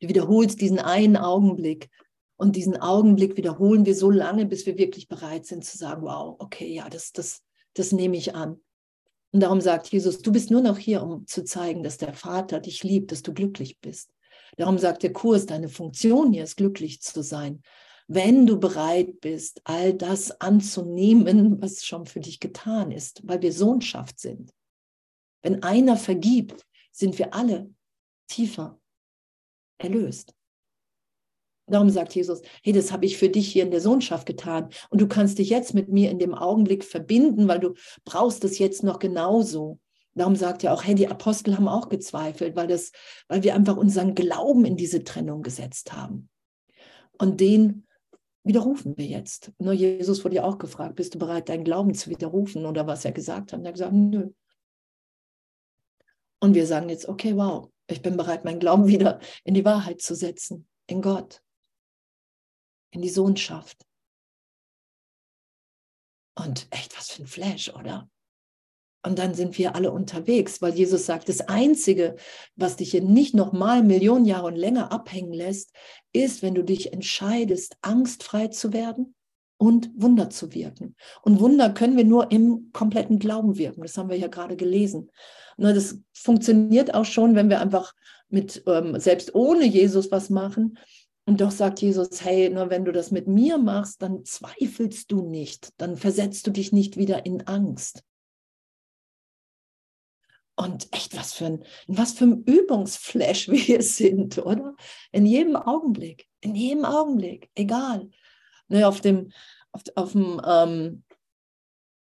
[0.00, 1.90] Du wiederholst diesen einen Augenblick
[2.36, 6.36] und diesen Augenblick wiederholen wir so lange, bis wir wirklich bereit sind zu sagen, wow,
[6.38, 7.42] okay, ja, das, das,
[7.74, 8.60] das nehme ich an.
[9.32, 12.60] Und darum sagt Jesus, du bist nur noch hier, um zu zeigen, dass der Vater
[12.60, 14.10] dich liebt, dass du glücklich bist.
[14.56, 17.62] Darum sagt der Kurs, deine Funktion hier ist, glücklich zu sein
[18.12, 23.52] wenn du bereit bist, all das anzunehmen, was schon für dich getan ist, weil wir
[23.52, 24.52] Sohnschaft sind.
[25.42, 27.72] Wenn einer vergibt, sind wir alle
[28.26, 28.79] tiefer
[29.82, 30.34] erlöst.
[31.66, 35.00] Darum sagt Jesus, hey, das habe ich für dich hier in der Sohnschaft getan und
[35.00, 37.74] du kannst dich jetzt mit mir in dem Augenblick verbinden, weil du
[38.04, 39.78] brauchst es jetzt noch genauso.
[40.14, 42.90] Darum sagt er auch, hey, die Apostel haben auch gezweifelt, weil, das,
[43.28, 46.28] weil wir einfach unseren Glauben in diese Trennung gesetzt haben.
[47.18, 47.86] Und den
[48.42, 49.52] widerrufen wir jetzt.
[49.58, 53.04] Nur Jesus wurde ja auch gefragt, bist du bereit, deinen Glauben zu widerrufen oder was
[53.04, 53.58] er gesagt hat?
[53.60, 54.30] Und er hat gesagt, nö.
[56.40, 60.00] Und wir sagen jetzt, okay, wow, ich bin bereit, meinen Glauben wieder in die Wahrheit
[60.00, 61.42] zu setzen, in Gott,
[62.90, 63.86] in die Sohnschaft.
[66.36, 68.08] Und echt, was für ein Flash, oder?
[69.02, 72.16] Und dann sind wir alle unterwegs, weil Jesus sagt, das Einzige,
[72.56, 75.72] was dich hier nicht nochmal Millionen Jahre und länger abhängen lässt,
[76.12, 79.14] ist, wenn du dich entscheidest, angstfrei zu werden
[79.60, 80.96] und Wunder zu wirken.
[81.20, 83.82] Und Wunder können wir nur im kompletten Glauben wirken.
[83.82, 85.10] Das haben wir ja gerade gelesen.
[85.58, 87.92] Und das funktioniert auch schon, wenn wir einfach
[88.30, 90.78] mit, ähm, selbst ohne Jesus was machen.
[91.26, 95.28] Und doch sagt Jesus, hey, nur wenn du das mit mir machst, dann zweifelst du
[95.28, 98.02] nicht, dann versetzt du dich nicht wieder in Angst.
[100.56, 104.74] Und echt, was für ein, was für ein Übungsflash wir sind, oder?
[105.12, 108.08] In jedem Augenblick, in jedem Augenblick, egal.
[108.70, 109.30] Ne, auf dem,
[109.72, 111.02] auf, auf dem ähm,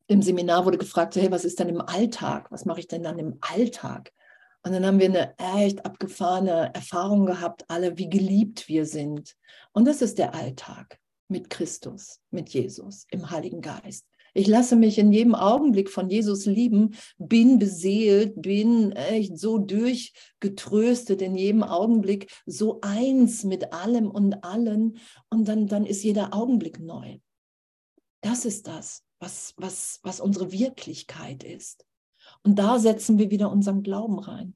[0.07, 2.51] im Seminar wurde gefragt, hey, was ist denn im Alltag?
[2.51, 4.11] Was mache ich denn dann im Alltag?
[4.64, 9.36] Und dann haben wir eine echt abgefahrene Erfahrung gehabt, alle, wie geliebt wir sind.
[9.74, 14.05] Und das ist der Alltag mit Christus, mit Jesus, im Heiligen Geist.
[14.34, 21.21] Ich lasse mich in jedem Augenblick von Jesus lieben, bin beseelt, bin echt so durchgetröstet
[21.21, 24.97] in jedem Augenblick, so eins mit allem und allen.
[25.29, 27.19] Und dann, dann ist jeder Augenblick neu.
[28.21, 31.86] Das ist das, was, was, was unsere Wirklichkeit ist.
[32.41, 34.55] Und da setzen wir wieder unseren Glauben rein.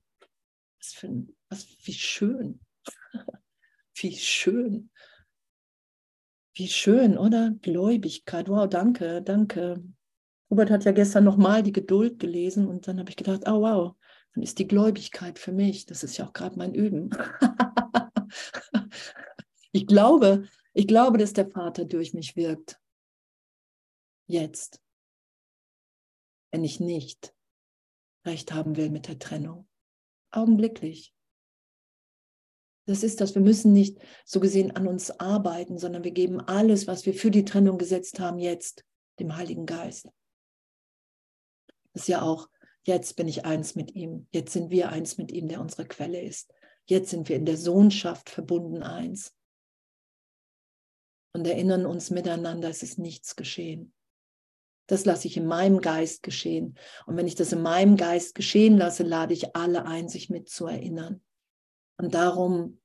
[0.80, 2.59] Was für was, wie schön.
[3.95, 4.89] wie schön.
[6.58, 7.51] Wie schön, oder?
[7.62, 8.49] Gläubigkeit.
[8.49, 9.84] Wow, danke, danke.
[10.49, 13.95] Robert hat ja gestern nochmal die Geduld gelesen und dann habe ich gedacht, oh wow,
[14.34, 15.86] dann ist die Gläubigkeit für mich.
[15.86, 17.12] Das ist ja auch gerade mein Üben.
[19.72, 22.80] ich glaube, ich glaube, dass der Vater durch mich wirkt.
[24.26, 24.82] Jetzt.
[26.51, 27.36] Wenn ich nicht
[28.26, 29.68] recht haben will mit der Trennung.
[30.32, 31.14] Augenblicklich.
[32.88, 33.35] Das ist das.
[33.35, 37.31] Wir müssen nicht so gesehen an uns arbeiten, sondern wir geben alles, was wir für
[37.31, 38.85] die Trennung gesetzt haben, jetzt
[39.19, 40.07] dem Heiligen Geist.
[41.93, 42.49] Das ist ja auch,
[42.83, 44.27] jetzt bin ich eins mit ihm.
[44.31, 46.53] Jetzt sind wir eins mit ihm, der unsere Quelle ist.
[46.85, 49.35] Jetzt sind wir in der Sohnschaft verbunden eins.
[51.33, 53.93] Und erinnern uns miteinander, es ist nichts geschehen.
[54.88, 56.77] Das lasse ich in meinem Geist geschehen.
[57.05, 60.47] Und wenn ich das in meinem Geist geschehen lasse, lade ich alle ein, sich mit
[60.47, 61.21] zu erinnern.
[61.97, 62.79] Und darum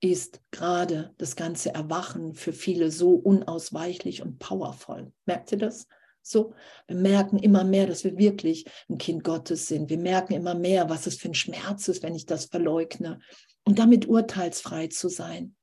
[0.00, 5.12] ist gerade das ganze Erwachen für viele so unausweichlich und powervoll.
[5.24, 5.86] Merkt ihr das?
[6.22, 6.54] So,
[6.88, 9.90] wir merken immer mehr, dass wir wirklich ein Kind Gottes sind.
[9.90, 13.20] Wir merken immer mehr, was es für ein Schmerz ist, wenn ich das verleugne.
[13.64, 15.54] Und damit urteilsfrei zu sein.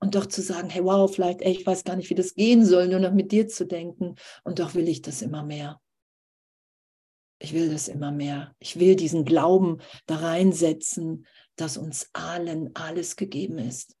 [0.00, 2.64] Und doch zu sagen, hey, wow, vielleicht, ey, ich weiß gar nicht, wie das gehen
[2.64, 4.14] soll, nur noch mit dir zu denken.
[4.44, 5.80] Und doch will ich das immer mehr.
[7.40, 8.54] Ich will das immer mehr.
[8.58, 11.26] Ich will diesen Glauben da reinsetzen,
[11.56, 13.96] dass uns allen alles gegeben ist.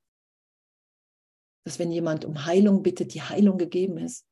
[1.64, 4.26] Dass wenn jemand um Heilung bittet, die Heilung gegeben ist.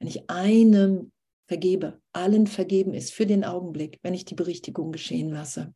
[0.00, 1.12] Wenn ich einem
[1.48, 5.74] vergebe, allen vergeben ist für den Augenblick, wenn ich die Berichtigung geschehen lasse.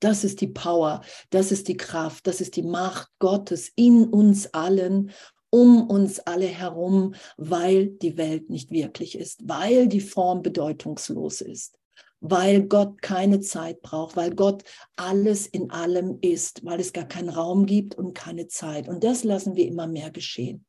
[0.00, 4.52] Das ist die Power, das ist die Kraft, das ist die Macht Gottes in uns
[4.52, 5.12] allen,
[5.50, 11.79] um uns alle herum, weil die Welt nicht wirklich ist, weil die Form bedeutungslos ist
[12.20, 14.62] weil Gott keine Zeit braucht, weil Gott
[14.96, 18.88] alles in allem ist, weil es gar keinen Raum gibt und keine Zeit.
[18.88, 20.66] Und das lassen wir immer mehr geschehen.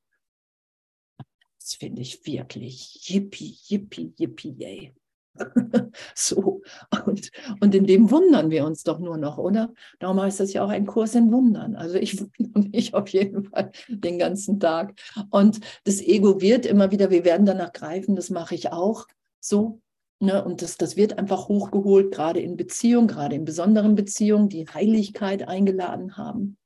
[1.60, 4.96] Das finde ich wirklich yippie, yippie, yippie, yay.
[6.16, 6.62] so,
[7.06, 7.32] und,
[7.62, 9.74] und in dem wundern wir uns doch nur noch, oder?
[10.00, 11.76] Darum heißt das ja auch ein Kurs in Wundern.
[11.76, 15.00] Also ich wundere mich auf jeden Fall den ganzen Tag.
[15.30, 19.08] Und das Ego wird immer wieder, wir werden danach greifen, das mache ich auch
[19.40, 19.81] so.
[20.22, 20.44] Ne?
[20.44, 25.48] Und das, das wird einfach hochgeholt, gerade in Beziehungen, gerade in besonderen Beziehungen, die Heiligkeit
[25.48, 26.58] eingeladen haben.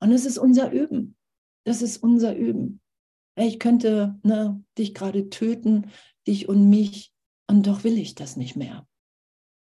[0.00, 1.16] Und es ist unser Üben.
[1.64, 2.80] Das ist unser Üben.
[3.36, 5.90] Ich könnte ne, dich gerade töten,
[6.26, 7.12] dich und mich
[7.46, 8.86] und doch will ich das nicht mehr.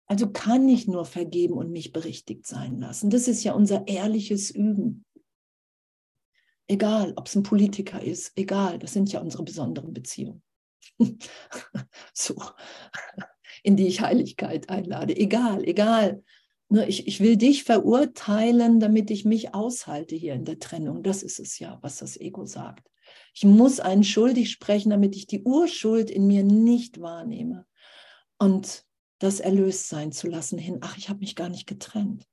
[0.07, 3.11] Also kann ich nur vergeben und mich berichtigt sein lassen.
[3.11, 5.05] Das ist ja unser ehrliches Üben.
[6.67, 10.43] Egal, ob es ein Politiker ist, egal, das sind ja unsere besonderen Beziehungen.
[12.13, 12.37] so,
[13.63, 15.17] in die ich Heiligkeit einlade.
[15.17, 16.23] Egal, egal.
[16.87, 21.03] Ich, ich will dich verurteilen, damit ich mich aushalte hier in der Trennung.
[21.03, 22.91] Das ist es ja, was das Ego sagt.
[23.35, 27.67] Ich muss einen schuldig sprechen, damit ich die Urschuld in mir nicht wahrnehme.
[28.39, 28.85] Und
[29.19, 32.27] das erlöst sein zu lassen hin, ach, ich habe mich gar nicht getrennt.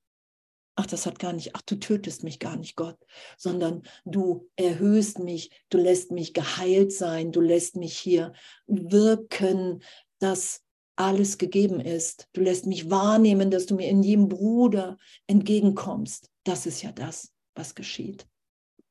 [0.76, 2.98] Ach, das hat gar nicht, ach, du tötest mich gar nicht, Gott,
[3.38, 8.32] sondern du erhöhst mich, du lässt mich geheilt sein, du lässt mich hier
[8.66, 9.82] wirken,
[10.18, 10.62] dass
[10.94, 12.28] alles gegeben ist.
[12.32, 14.96] Du lässt mich wahrnehmen, dass du mir in jedem Bruder
[15.26, 16.30] entgegenkommst.
[16.44, 18.26] Das ist ja das, was geschieht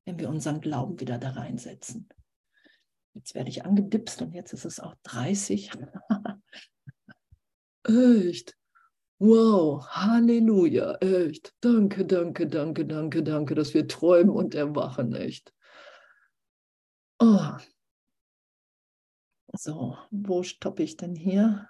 [0.06, 2.08] wenn wir unseren Glauben wieder da reinsetzen.
[3.14, 5.72] Jetzt werde ich angedipst und jetzt ist es auch 30.
[7.84, 8.56] echt.
[9.20, 11.54] Wow, Halleluja, echt.
[11.62, 15.54] Danke, danke, danke, danke, danke, dass wir träumen und erwachen, echt.
[17.20, 17.58] Oh.
[19.54, 21.70] So, wo stoppe ich denn hier?